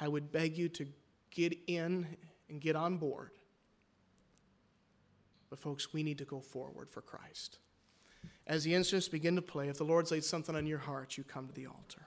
I 0.00 0.08
would 0.08 0.32
beg 0.32 0.58
you 0.58 0.68
to 0.70 0.88
get 1.30 1.56
in 1.66 2.16
and 2.48 2.60
get 2.60 2.76
on 2.76 2.96
board. 2.96 3.30
But, 5.48 5.58
folks, 5.58 5.92
we 5.92 6.02
need 6.02 6.18
to 6.18 6.24
go 6.24 6.40
forward 6.40 6.90
for 6.90 7.00
Christ. 7.00 7.58
As 8.46 8.64
the 8.64 8.74
instruments 8.74 9.08
begin 9.08 9.36
to 9.36 9.42
play, 9.42 9.68
if 9.68 9.78
the 9.78 9.84
Lord's 9.84 10.10
laid 10.10 10.24
something 10.24 10.54
on 10.54 10.66
your 10.66 10.78
heart, 10.78 11.16
you 11.16 11.24
come 11.24 11.46
to 11.48 11.54
the 11.54 11.66
altar. 11.66 12.06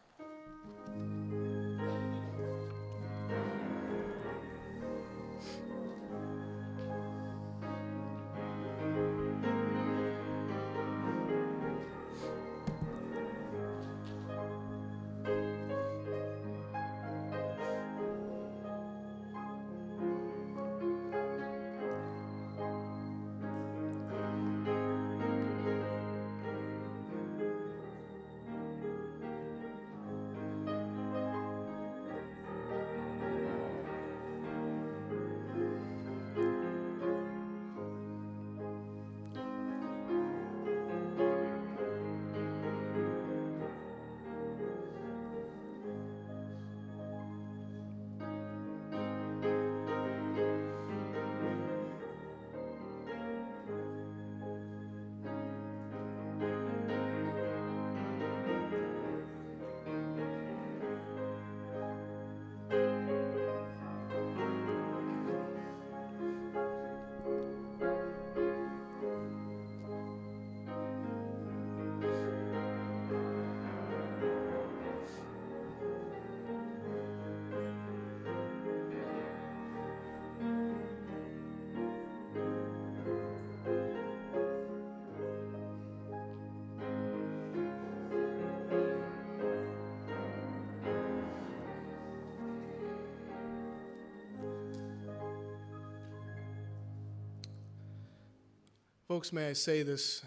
Folks, 99.14 99.32
may 99.32 99.48
I 99.48 99.54
say 99.54 99.84
this? 99.84 100.24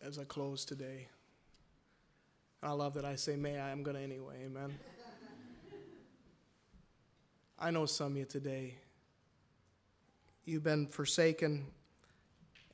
as 0.00 0.18
I 0.18 0.24
close 0.24 0.64
today. 0.64 1.08
I 2.62 2.70
love 2.70 2.94
that 2.94 3.04
I 3.04 3.14
say, 3.16 3.36
May 3.36 3.60
I, 3.60 3.70
I'm 3.70 3.82
going 3.82 3.94
to 3.94 4.02
anyway. 4.02 4.36
Amen. 4.46 4.78
I 7.58 7.70
know 7.70 7.84
some 7.84 8.12
of 8.12 8.16
you 8.16 8.24
today, 8.24 8.76
you've 10.46 10.62
been 10.62 10.86
forsaken 10.86 11.66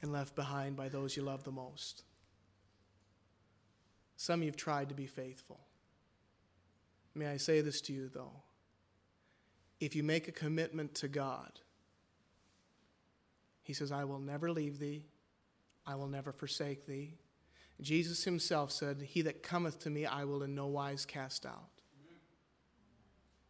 and 0.00 0.12
left 0.12 0.36
behind 0.36 0.76
by 0.76 0.88
those 0.88 1.16
you 1.16 1.24
love 1.24 1.42
the 1.42 1.50
most. 1.50 2.04
Some 4.16 4.38
of 4.38 4.44
you 4.44 4.50
have 4.50 4.56
tried 4.56 4.90
to 4.90 4.94
be 4.94 5.06
faithful. 5.06 5.58
May 7.16 7.26
I 7.26 7.38
say 7.38 7.62
this 7.62 7.80
to 7.80 7.92
you, 7.92 8.08
though? 8.14 8.42
If 9.80 9.96
you 9.96 10.04
make 10.04 10.28
a 10.28 10.32
commitment 10.32 10.94
to 10.94 11.08
God, 11.08 11.58
He 13.64 13.72
says, 13.72 13.90
I 13.90 14.04
will 14.04 14.20
never 14.20 14.52
leave 14.52 14.78
thee, 14.78 15.02
I 15.86 15.94
will 15.94 16.08
never 16.08 16.32
forsake 16.32 16.86
thee. 16.86 17.14
Jesus 17.80 18.24
Himself 18.24 18.72
said, 18.72 19.02
He 19.02 19.22
that 19.22 19.42
cometh 19.42 19.80
to 19.80 19.90
me, 19.90 20.06
I 20.06 20.24
will 20.24 20.42
in 20.42 20.54
no 20.54 20.66
wise 20.66 21.04
cast 21.04 21.46
out. 21.46 21.68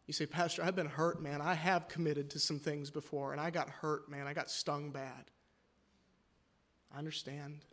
You 0.05 0.13
say, 0.13 0.25
Pastor, 0.25 0.63
I've 0.63 0.75
been 0.75 0.87
hurt, 0.87 1.21
man. 1.21 1.41
I 1.41 1.53
have 1.53 1.89
committed 1.89 2.29
to 2.31 2.39
some 2.39 2.59
things 2.59 2.89
before, 2.89 3.33
and 3.33 3.41
I 3.41 3.49
got 3.49 3.69
hurt, 3.69 4.09
man. 4.09 4.25
I 4.25 4.33
got 4.33 4.49
stung 4.49 4.91
bad. 4.91 5.31
I 6.93 6.97
understand, 6.97 7.65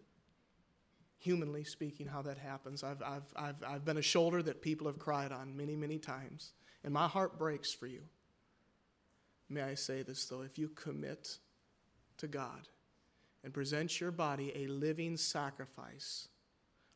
humanly 1.19 1.63
speaking, 1.63 2.09
how 2.09 2.23
that 2.23 2.39
happens. 2.39 2.83
I've, 2.83 3.01
I've, 3.03 3.33
I've, 3.37 3.65
I've 3.65 3.85
been 3.85 3.99
a 3.99 4.03
shoulder 4.03 4.43
that 4.43 4.63
people 4.63 4.89
have 4.89 4.99
cried 4.99 5.31
on 5.31 5.57
many, 5.57 5.77
many 5.77 5.99
times, 5.99 6.53
and 6.83 6.93
my 6.93 7.07
heart 7.07 7.39
breaks 7.39 7.73
for 7.73 7.87
you. 7.87 8.03
May 9.49 9.63
I 9.63 9.75
say 9.75 10.03
this, 10.03 10.25
though? 10.25 10.43
If 10.43 10.59
you 10.59 10.69
commit 10.71 11.39
to 12.17 12.27
God 12.27 12.69
and 13.45 13.53
present 13.53 14.01
your 14.01 14.11
body 14.11 14.53
a 14.57 14.67
living 14.67 15.17
sacrifice, 15.19 16.29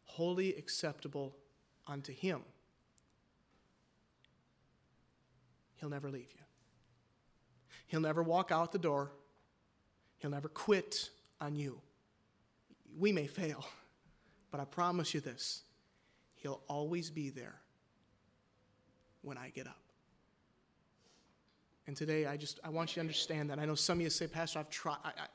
wholly 0.05 0.55
acceptable 0.57 1.37
unto 1.87 2.13
Him, 2.13 2.41
He'll 5.75 5.91
never 5.91 6.11
leave 6.11 6.33
you. 6.33 6.45
He'll 7.87 8.01
never 8.01 8.23
walk 8.23 8.51
out 8.51 8.73
the 8.73 8.79
door. 8.79 9.13
He'll 10.19 10.31
never 10.31 10.49
quit 10.49 11.11
on 11.41 11.55
you. 11.55 11.81
We 12.99 13.13
may 13.13 13.29
fail, 13.29 13.65
but 14.51 14.59
I 14.61 14.65
promise 14.65 15.15
you 15.15 15.21
this 15.21 15.63
He'll 16.35 16.63
always 16.67 17.11
be 17.11 17.31
there 17.31 17.61
when 19.23 19.37
I 19.39 19.51
get 19.51 19.67
up. 19.67 19.79
And 21.87 21.97
today, 21.97 22.27
I 22.27 22.37
just 22.37 22.61
I 22.65 22.69
want 22.71 22.91
you 22.91 22.95
to 22.95 23.01
understand 23.01 23.51
that. 23.51 23.59
I 23.59 23.65
know 23.65 23.75
some 23.75 23.99
of 23.99 24.03
you 24.03 24.11
say, 24.11 24.27
Pastor, 24.27 24.59
I've 24.59 24.71
tried, 24.71 24.99
I, 25.05 25.09
I, 25.09 25.27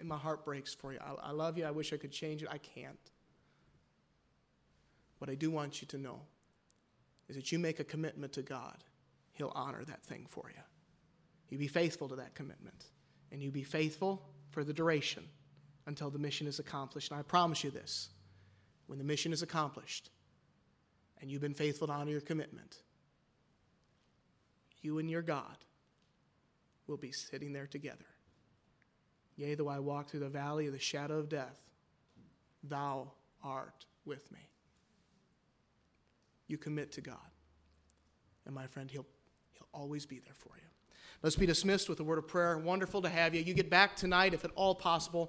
and 0.00 0.08
my 0.08 0.16
heart 0.16 0.44
breaks 0.44 0.74
for 0.74 0.92
you. 0.92 0.98
I, 1.00 1.28
I 1.28 1.30
love 1.30 1.56
you. 1.56 1.64
I 1.64 1.70
wish 1.70 1.92
I 1.92 1.96
could 1.96 2.12
change 2.12 2.42
it. 2.42 2.48
I 2.50 2.58
can't. 2.58 2.98
What 5.18 5.30
I 5.30 5.34
do 5.34 5.50
want 5.50 5.82
you 5.82 5.88
to 5.88 5.98
know 5.98 6.20
is 7.28 7.36
that 7.36 7.52
you 7.52 7.58
make 7.58 7.78
a 7.78 7.84
commitment 7.84 8.32
to 8.32 8.42
God 8.42 8.82
He'll 9.40 9.52
honor 9.54 9.82
that 9.84 10.04
thing 10.04 10.26
for 10.28 10.50
you. 10.54 10.62
You 11.48 11.56
be 11.56 11.66
faithful 11.66 12.10
to 12.10 12.16
that 12.16 12.34
commitment, 12.34 12.84
and 13.32 13.42
you 13.42 13.50
be 13.50 13.62
faithful 13.62 14.28
for 14.50 14.64
the 14.64 14.74
duration 14.74 15.24
until 15.86 16.10
the 16.10 16.18
mission 16.18 16.46
is 16.46 16.58
accomplished. 16.58 17.10
And 17.10 17.18
I 17.18 17.22
promise 17.22 17.64
you 17.64 17.70
this 17.70 18.10
when 18.86 18.98
the 18.98 19.04
mission 19.04 19.32
is 19.32 19.40
accomplished 19.40 20.10
and 21.22 21.30
you've 21.30 21.40
been 21.40 21.54
faithful 21.54 21.86
to 21.86 21.92
honor 21.94 22.10
your 22.10 22.20
commitment, 22.20 22.76
you 24.82 24.98
and 24.98 25.08
your 25.08 25.22
God 25.22 25.56
will 26.86 26.98
be 26.98 27.12
sitting 27.12 27.54
there 27.54 27.66
together. 27.66 28.09
Yea, 29.40 29.54
though 29.54 29.68
I 29.68 29.78
walk 29.78 30.10
through 30.10 30.20
the 30.20 30.28
valley 30.28 30.66
of 30.66 30.74
the 30.74 30.78
shadow 30.78 31.18
of 31.18 31.30
death, 31.30 31.58
thou 32.62 33.10
art 33.42 33.86
with 34.04 34.30
me. 34.30 34.40
You 36.46 36.58
commit 36.58 36.92
to 36.92 37.00
God. 37.00 37.16
And 38.44 38.54
my 38.54 38.66
friend, 38.66 38.90
He'll 38.90 39.06
He'll 39.54 39.68
always 39.72 40.04
be 40.04 40.18
there 40.18 40.34
for 40.34 40.50
you. 40.56 40.68
Let's 41.22 41.36
be 41.36 41.46
dismissed 41.46 41.88
with 41.88 42.00
a 42.00 42.04
word 42.04 42.18
of 42.18 42.28
prayer. 42.28 42.58
Wonderful 42.58 43.00
to 43.00 43.08
have 43.08 43.34
you. 43.34 43.42
You 43.42 43.54
get 43.54 43.70
back 43.70 43.96
tonight, 43.96 44.34
if 44.34 44.44
at 44.44 44.50
all 44.56 44.74
possible. 44.74 45.28